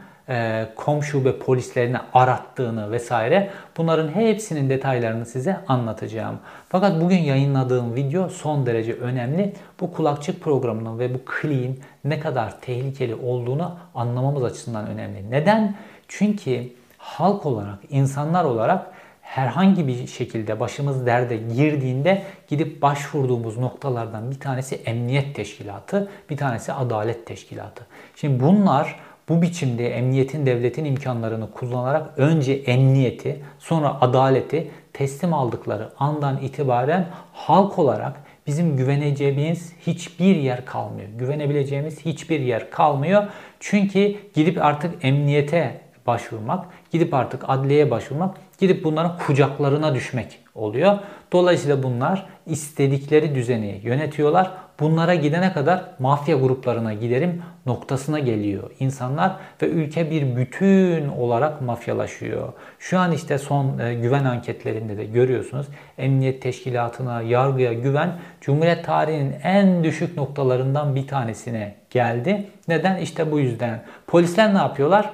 komşu 0.77 1.25
ve 1.25 1.39
polislerini 1.39 1.97
arattığını 2.15 2.93
vesaire 2.93 3.51
bunların 3.77 4.09
hepsinin 4.09 4.71
detaylarını 4.71 5.27
size 5.27 5.57
anlatacağım. 5.69 6.39
Fakat 6.69 7.01
bugün 7.01 7.19
yayınladığım 7.19 7.95
video 7.95 8.29
son 8.29 8.67
derece 8.67 8.93
önemli. 8.93 9.53
Bu 9.81 9.93
kulakçık 9.93 10.41
programının 10.41 10.99
ve 10.99 11.15
bu 11.15 11.19
kliğin 11.25 11.81
ne 12.05 12.21
kadar 12.21 12.61
tehlikeli 12.61 13.15
olduğunu 13.15 13.79
anlamamız 13.95 14.45
açısından 14.45 14.87
önemli. 14.87 15.31
Neden? 15.31 15.75
Çünkü 16.09 16.69
halk 16.99 17.47
olarak, 17.47 17.79
insanlar 17.91 18.45
olarak 18.45 18.87
herhangi 19.23 19.87
bir 19.87 20.07
şekilde 20.07 20.61
başımız 20.61 21.07
derde 21.07 21.37
girdiğinde 21.37 22.23
gidip 22.49 22.83
başvurduğumuz 22.83 23.59
noktalardan 23.59 24.31
bir 24.31 24.41
tanesi 24.41 24.75
emniyet 24.75 25.35
teşkilatı, 25.35 26.09
bir 26.31 26.37
tanesi 26.37 26.73
adalet 26.73 27.27
teşkilatı. 27.27 27.87
Şimdi 28.17 28.43
bunlar 28.43 28.97
bu 29.29 29.43
biçimde 29.43 29.89
emniyetin 29.97 30.47
devletin 30.47 30.85
imkanlarını 30.85 31.51
kullanarak 31.51 32.19
önce 32.19 32.53
emniyeti 32.53 33.43
sonra 33.59 34.01
adaleti 34.01 34.71
teslim 34.93 35.35
aldıkları 35.35 35.91
andan 35.99 36.39
itibaren 36.39 37.07
halk 37.33 37.79
olarak 37.79 38.21
bizim 38.47 38.77
güveneceğimiz 38.77 39.73
hiçbir 39.87 40.37
yer 40.37 40.65
kalmıyor. 40.65 41.09
Güvenebileceğimiz 41.19 42.05
hiçbir 42.05 42.41
yer 42.41 42.71
kalmıyor. 42.71 43.25
Çünkü 43.61 44.15
gidip 44.35 44.65
artık 44.65 45.05
emniyete 45.05 45.81
başvurmak, 46.07 46.67
gidip 46.91 47.15
artık 47.15 47.45
adliyeye 47.49 47.91
başvurmak, 47.91 48.37
gidip 48.59 48.85
bunların 48.85 49.19
kucaklarına 49.27 49.95
düşmek 49.95 50.39
oluyor. 50.55 50.99
Dolayısıyla 51.33 51.83
bunlar 51.83 52.27
istedikleri 52.47 53.35
düzeni 53.35 53.81
yönetiyorlar. 53.83 54.51
Bunlara 54.81 55.15
gidene 55.15 55.53
kadar 55.53 55.85
mafya 55.99 56.37
gruplarına 56.37 56.95
giderim 56.95 57.43
noktasına 57.67 58.19
geliyor 58.19 58.71
insanlar 58.81 59.37
ve 59.63 59.67
ülke 59.67 60.11
bir 60.11 60.37
bütün 60.37 61.09
olarak 61.09 61.63
mafyalaşıyor. 61.63 62.53
Şu 62.79 62.99
an 62.99 63.13
işte 63.13 63.39
son 63.39 63.79
e, 63.79 63.95
güven 63.95 64.25
anketlerinde 64.25 64.97
de 64.97 65.05
görüyorsunuz. 65.05 65.67
Emniyet 65.99 66.43
teşkilatına, 66.43 67.23
yargıya 67.23 67.73
güven 67.73 68.13
Cumhuriyet 68.41 68.85
tarihinin 68.85 69.35
en 69.43 69.85
düşük 69.85 70.17
noktalarından 70.17 70.95
bir 70.95 71.07
tanesine 71.07 71.75
geldi. 71.91 72.47
Neden? 72.69 72.97
İşte 72.97 73.33
bu 73.33 73.41
yüzden. 73.41 73.83
Polisler 74.07 74.55
ne 74.55 74.59
yapıyorlar? 74.59 75.11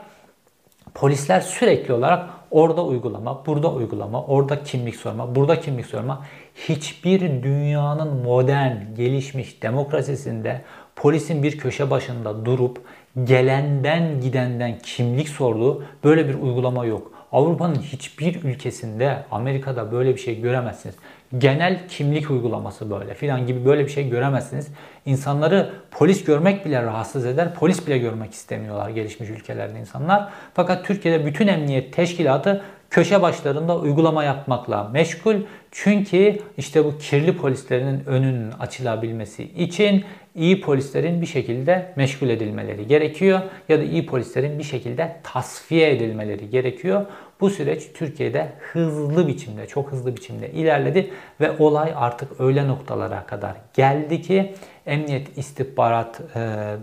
Polisler 0.94 1.40
sürekli 1.40 1.94
olarak 1.94 2.30
orada 2.50 2.84
uygulama, 2.84 3.46
burada 3.46 3.72
uygulama, 3.72 4.24
orada 4.24 4.62
kimlik 4.62 4.96
sorma, 4.96 5.34
burada 5.34 5.60
kimlik 5.60 5.86
sorma. 5.86 6.26
Hiçbir 6.54 7.20
dünyanın 7.42 8.22
modern, 8.22 8.94
gelişmiş 8.96 9.62
demokrasisinde 9.62 10.60
polisin 10.96 11.42
bir 11.42 11.58
köşe 11.58 11.90
başında 11.90 12.44
durup 12.46 12.80
gelenden 13.24 14.20
gidenden 14.20 14.78
kimlik 14.78 15.28
sorduğu 15.28 15.84
böyle 16.04 16.28
bir 16.28 16.34
uygulama 16.34 16.84
yok. 16.84 17.12
Avrupa'nın 17.32 17.74
hiçbir 17.74 18.42
ülkesinde, 18.42 19.24
Amerika'da 19.30 19.92
böyle 19.92 20.14
bir 20.14 20.20
şey 20.20 20.40
göremezsiniz. 20.40 20.94
Genel 21.38 21.88
kimlik 21.88 22.30
uygulaması 22.30 22.90
böyle 22.90 23.14
filan 23.14 23.46
gibi 23.46 23.64
böyle 23.64 23.84
bir 23.84 23.90
şey 23.90 24.08
göremezsiniz. 24.08 24.68
İnsanları 25.06 25.70
polis 25.90 26.24
görmek 26.24 26.66
bile 26.66 26.82
rahatsız 26.82 27.26
eder. 27.26 27.54
Polis 27.54 27.86
bile 27.86 27.98
görmek 27.98 28.32
istemiyorlar 28.32 28.90
gelişmiş 28.90 29.30
ülkelerde 29.30 29.80
insanlar. 29.80 30.28
Fakat 30.54 30.84
Türkiye'de 30.84 31.26
bütün 31.26 31.46
emniyet 31.46 31.92
teşkilatı 31.92 32.62
köşe 32.92 33.22
başlarında 33.22 33.78
uygulama 33.78 34.24
yapmakla 34.24 34.84
meşgul. 34.84 35.36
Çünkü 35.70 36.38
işte 36.56 36.84
bu 36.84 36.98
kirli 36.98 37.36
polislerinin 37.36 38.04
önünün 38.06 38.52
açılabilmesi 38.60 39.44
için 39.44 40.04
iyi 40.34 40.60
polislerin 40.60 41.20
bir 41.20 41.26
şekilde 41.26 41.92
meşgul 41.96 42.28
edilmeleri 42.28 42.86
gerekiyor 42.86 43.40
ya 43.68 43.78
da 43.78 43.82
iyi 43.82 44.06
polislerin 44.06 44.58
bir 44.58 44.64
şekilde 44.64 45.16
tasfiye 45.22 45.90
edilmeleri 45.90 46.50
gerekiyor. 46.50 47.06
Bu 47.40 47.50
süreç 47.50 47.82
Türkiye'de 47.94 48.52
hızlı 48.72 49.28
biçimde, 49.28 49.66
çok 49.66 49.92
hızlı 49.92 50.16
biçimde 50.16 50.50
ilerledi 50.50 51.10
ve 51.40 51.50
olay 51.58 51.92
artık 51.96 52.40
öyle 52.40 52.68
noktalara 52.68 53.26
kadar 53.26 53.56
geldi 53.74 54.22
ki 54.22 54.54
Emniyet 54.86 55.38
İstihbarat 55.38 56.20
e, 56.20 56.40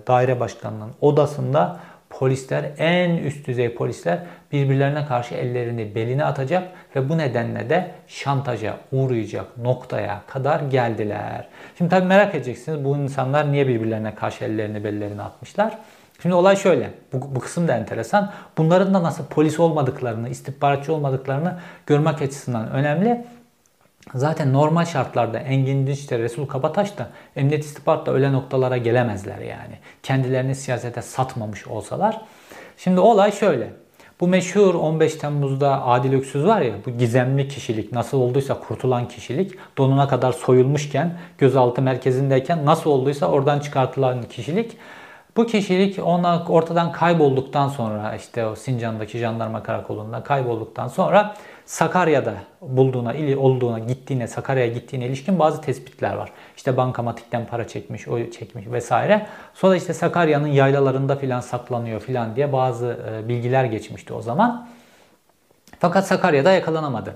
Daire 0.07 0.39
Başkanı'nın 0.39 0.91
odasında 1.01 1.79
polisler, 2.09 2.65
en 2.77 3.17
üst 3.17 3.47
düzey 3.47 3.75
polisler 3.75 4.19
birbirlerine 4.51 5.05
karşı 5.05 5.35
ellerini 5.35 5.95
beline 5.95 6.25
atacak 6.25 6.63
ve 6.95 7.09
bu 7.09 7.17
nedenle 7.17 7.69
de 7.69 7.91
şantaja 8.07 8.77
uğrayacak 8.91 9.57
noktaya 9.57 10.21
kadar 10.27 10.59
geldiler. 10.59 11.47
Şimdi 11.77 11.89
tabii 11.91 12.07
merak 12.07 12.35
edeceksiniz 12.35 12.85
bu 12.85 12.97
insanlar 12.97 13.51
niye 13.51 13.67
birbirlerine 13.67 14.15
karşı 14.15 14.45
ellerini 14.45 14.83
bellerine 14.83 15.21
atmışlar? 15.21 15.77
Şimdi 16.21 16.35
olay 16.35 16.55
şöyle, 16.55 16.89
bu, 17.13 17.35
bu 17.35 17.39
kısım 17.39 17.67
da 17.67 17.77
enteresan. 17.77 18.31
Bunların 18.57 18.93
da 18.93 19.03
nasıl 19.03 19.25
polis 19.25 19.59
olmadıklarını, 19.59 20.29
istihbaratçı 20.29 20.93
olmadıklarını 20.93 21.59
görmek 21.87 22.21
açısından 22.21 22.71
önemli. 22.71 23.25
Zaten 24.15 24.53
normal 24.53 24.85
şartlarda 24.85 25.39
Engin 25.39 25.87
Dinç'te, 25.87 26.19
Resul 26.19 26.45
Kabataş 26.45 26.97
da 26.97 27.09
Emniyet 27.35 27.63
İstihbarat'ta 27.63 28.11
öyle 28.11 28.33
noktalara 28.33 28.77
gelemezler 28.77 29.39
yani. 29.39 29.75
Kendilerini 30.03 30.55
siyasete 30.55 31.01
satmamış 31.01 31.67
olsalar. 31.67 32.21
Şimdi 32.77 32.99
olay 32.99 33.31
şöyle. 33.31 33.73
Bu 34.19 34.27
meşhur 34.27 34.75
15 34.75 35.15
Temmuz'da 35.15 35.85
Adil 35.85 36.13
Öksüz 36.13 36.45
var 36.45 36.61
ya 36.61 36.73
bu 36.85 36.91
gizemli 36.91 37.47
kişilik 37.47 37.91
nasıl 37.91 38.17
olduysa 38.17 38.59
kurtulan 38.59 39.07
kişilik 39.07 39.51
donuna 39.77 40.07
kadar 40.07 40.31
soyulmuşken 40.31 41.17
gözaltı 41.37 41.81
merkezindeyken 41.81 42.65
nasıl 42.65 42.89
olduysa 42.89 43.27
oradan 43.27 43.59
çıkartılan 43.59 44.23
kişilik 44.23 44.77
bu 45.37 45.45
kişilik 45.45 45.99
ona 46.03 46.43
ortadan 46.49 46.91
kaybolduktan 46.91 47.67
sonra 47.67 48.15
işte 48.15 48.45
o 48.45 48.55
Sincan'daki 48.55 49.17
jandarma 49.17 49.63
karakolunda 49.63 50.23
kaybolduktan 50.23 50.87
sonra 50.87 51.35
Sakarya'da 51.65 52.33
bulduğuna, 52.61 53.13
ili 53.13 53.37
olduğuna, 53.37 53.79
gittiğine, 53.79 54.27
Sakarya'ya 54.27 54.73
gittiğine 54.73 55.05
ilişkin 55.05 55.39
bazı 55.39 55.61
tespitler 55.61 56.13
var. 56.13 56.31
İşte 56.57 56.77
bankamatikten 56.77 57.45
para 57.45 57.67
çekmiş, 57.67 58.07
o 58.07 58.31
çekmiş 58.31 58.67
vesaire. 58.67 59.27
Sonra 59.53 59.75
işte 59.75 59.93
Sakarya'nın 59.93 60.47
yaylalarında 60.47 61.15
filan 61.15 61.39
saklanıyor 61.39 62.01
filan 62.01 62.35
diye 62.35 62.53
bazı 62.53 62.99
bilgiler 63.27 63.65
geçmişti 63.65 64.13
o 64.13 64.21
zaman. 64.21 64.67
Fakat 65.79 66.07
Sakarya'da 66.07 66.51
yakalanamadı. 66.51 67.15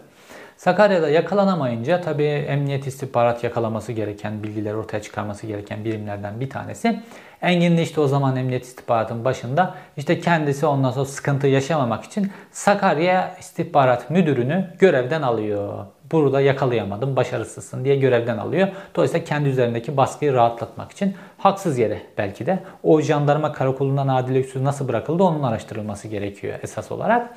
Sakarya'da 0.58 1.10
yakalanamayınca 1.10 2.02
tabii 2.02 2.24
emniyet 2.24 2.88
istihbarat 2.88 3.44
yakalaması 3.44 3.92
gereken, 3.92 4.44
bilgileri 4.44 4.76
ortaya 4.76 5.02
çıkarması 5.02 5.48
gereken 5.48 5.86
birimlerden 5.86 6.40
bir 6.40 6.50
tanesi. 6.50 7.00
Engin 7.42 7.78
de 7.78 7.82
işte 7.82 8.02
o 8.02 8.08
zaman 8.08 8.36
emniyet 8.36 8.66
istihbaratın 8.66 9.26
başında 9.26 9.76
işte 9.98 10.20
kendisi 10.20 10.66
ondan 10.66 10.92
sonra 10.92 11.06
sıkıntı 11.06 11.48
yaşamamak 11.48 12.04
için 12.04 12.32
Sakarya 12.52 13.36
istihbarat 13.40 14.10
müdürünü 14.10 14.68
görevden 14.80 15.22
alıyor. 15.22 15.86
Burada 16.12 16.42
yakalayamadım, 16.42 17.16
başarısızsın 17.16 17.86
diye 17.86 17.96
görevden 17.96 18.38
alıyor. 18.38 18.68
Dolayısıyla 18.96 19.26
kendi 19.26 19.50
üzerindeki 19.50 19.98
baskıyı 19.98 20.34
rahatlatmak 20.34 20.92
için 20.92 21.16
haksız 21.38 21.78
yere 21.78 22.02
belki 22.18 22.46
de 22.46 22.60
o 22.84 23.02
jandarma 23.02 23.52
karakolundan 23.52 24.08
Adil 24.08 24.36
Öksüz 24.36 24.62
nasıl 24.62 24.88
bırakıldı 24.88 25.24
onun 25.24 25.44
araştırılması 25.44 26.08
gerekiyor 26.08 26.60
esas 26.64 26.92
olarak. 26.92 27.30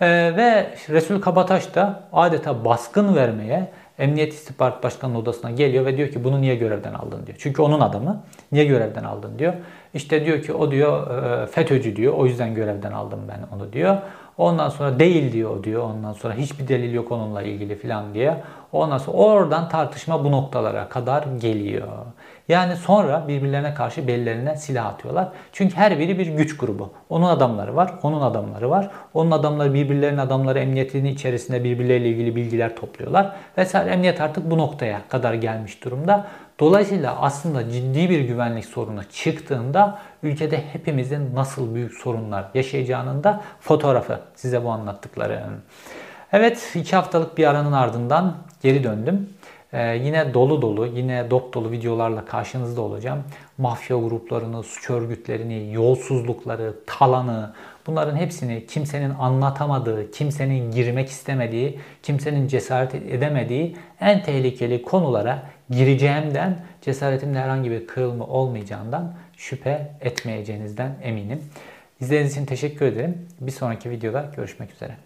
Ee, 0.00 0.06
ve 0.36 0.74
Resul 0.88 1.20
Kabataş 1.20 1.74
da 1.74 2.02
adeta 2.12 2.64
baskın 2.64 3.16
vermeye 3.16 3.70
Emniyet 3.98 4.32
İstihbarat 4.32 4.82
Başkanı'nın 4.82 5.18
odasına 5.18 5.50
geliyor 5.50 5.86
ve 5.86 5.96
diyor 5.96 6.08
ki 6.08 6.24
bunu 6.24 6.40
niye 6.40 6.54
görevden 6.54 6.94
aldın 6.94 7.26
diyor. 7.26 7.38
Çünkü 7.40 7.62
onun 7.62 7.80
adamı. 7.80 8.22
Niye 8.52 8.64
görevden 8.64 9.04
aldın 9.04 9.38
diyor. 9.38 9.52
İşte 9.94 10.24
diyor 10.24 10.42
ki 10.42 10.52
o 10.52 10.70
diyor 10.70 11.22
e, 11.22 11.46
FETÖ'cü 11.46 11.96
diyor. 11.96 12.14
O 12.14 12.26
yüzden 12.26 12.54
görevden 12.54 12.92
aldım 12.92 13.20
ben 13.28 13.56
onu 13.56 13.72
diyor. 13.72 13.96
Ondan 14.38 14.68
sonra 14.68 14.98
değil 14.98 15.32
diyor 15.32 15.64
diyor. 15.64 15.82
Ondan 15.82 16.12
sonra 16.12 16.34
hiçbir 16.34 16.68
delil 16.68 16.94
yok 16.94 17.12
onunla 17.12 17.42
ilgili 17.42 17.76
falan 17.76 18.14
diye. 18.14 18.42
Ondan 18.72 18.98
sonra 18.98 19.16
oradan 19.16 19.68
tartışma 19.68 20.24
bu 20.24 20.32
noktalara 20.32 20.88
kadar 20.88 21.24
geliyor. 21.40 21.88
Yani 22.48 22.76
sonra 22.76 23.28
birbirlerine 23.28 23.74
karşı 23.74 24.08
bellerine 24.08 24.56
silah 24.56 24.86
atıyorlar. 24.86 25.28
Çünkü 25.52 25.76
her 25.76 25.98
biri 25.98 26.18
bir 26.18 26.26
güç 26.26 26.56
grubu. 26.56 26.92
Onun 27.08 27.26
adamları 27.26 27.76
var, 27.76 27.92
onun 28.02 28.20
adamları 28.20 28.70
var. 28.70 28.90
Onun 29.14 29.30
adamları 29.30 29.74
birbirlerinin 29.74 30.18
adamları 30.18 30.58
emniyetinin 30.58 31.14
içerisinde 31.14 31.64
birbirleriyle 31.64 32.08
ilgili 32.08 32.36
bilgiler 32.36 32.76
topluyorlar. 32.76 33.36
Vesaire 33.58 33.90
emniyet 33.90 34.20
artık 34.20 34.50
bu 34.50 34.58
noktaya 34.58 35.00
kadar 35.08 35.34
gelmiş 35.34 35.84
durumda. 35.84 36.26
Dolayısıyla 36.60 37.20
aslında 37.20 37.70
ciddi 37.70 38.10
bir 38.10 38.20
güvenlik 38.20 38.64
sorunu 38.64 39.04
çıktığında 39.04 39.98
ülkede 40.22 40.64
hepimizin 40.72 41.34
nasıl 41.34 41.74
büyük 41.74 41.92
sorunlar 41.94 42.44
yaşayacağının 42.54 43.24
da 43.24 43.40
fotoğrafı 43.60 44.20
size 44.34 44.64
bu 44.64 44.70
anlattıklarım. 44.70 45.62
Evet 46.32 46.72
iki 46.74 46.96
haftalık 46.96 47.38
bir 47.38 47.46
aranın 47.46 47.72
ardından 47.72 48.34
geri 48.62 48.84
döndüm. 48.84 49.28
Ee, 49.76 49.96
yine 49.96 50.34
dolu 50.34 50.62
dolu, 50.62 50.86
yine 50.86 51.30
dop 51.30 51.54
dolu 51.54 51.70
videolarla 51.70 52.24
karşınızda 52.24 52.80
olacağım. 52.80 53.24
Mafya 53.58 53.96
gruplarını, 53.96 54.62
suç 54.62 54.90
örgütlerini, 54.90 55.74
yolsuzlukları, 55.74 56.74
talanı, 56.86 57.52
bunların 57.86 58.16
hepsini 58.16 58.66
kimsenin 58.66 59.10
anlatamadığı, 59.10 60.10
kimsenin 60.10 60.70
girmek 60.70 61.08
istemediği, 61.08 61.78
kimsenin 62.02 62.48
cesaret 62.48 62.94
edemediği 62.94 63.76
en 64.00 64.22
tehlikeli 64.22 64.82
konulara 64.82 65.42
gireceğimden, 65.70 66.58
cesaretimde 66.82 67.38
herhangi 67.38 67.70
bir 67.70 67.86
kırılma 67.86 68.26
olmayacağından 68.26 69.14
şüphe 69.36 69.90
etmeyeceğinizden 70.00 70.94
eminim. 71.02 71.42
İzlediğiniz 72.00 72.32
için 72.32 72.46
teşekkür 72.46 72.86
ederim. 72.86 73.28
Bir 73.40 73.52
sonraki 73.52 73.90
videoda 73.90 74.30
görüşmek 74.36 74.72
üzere. 74.72 75.05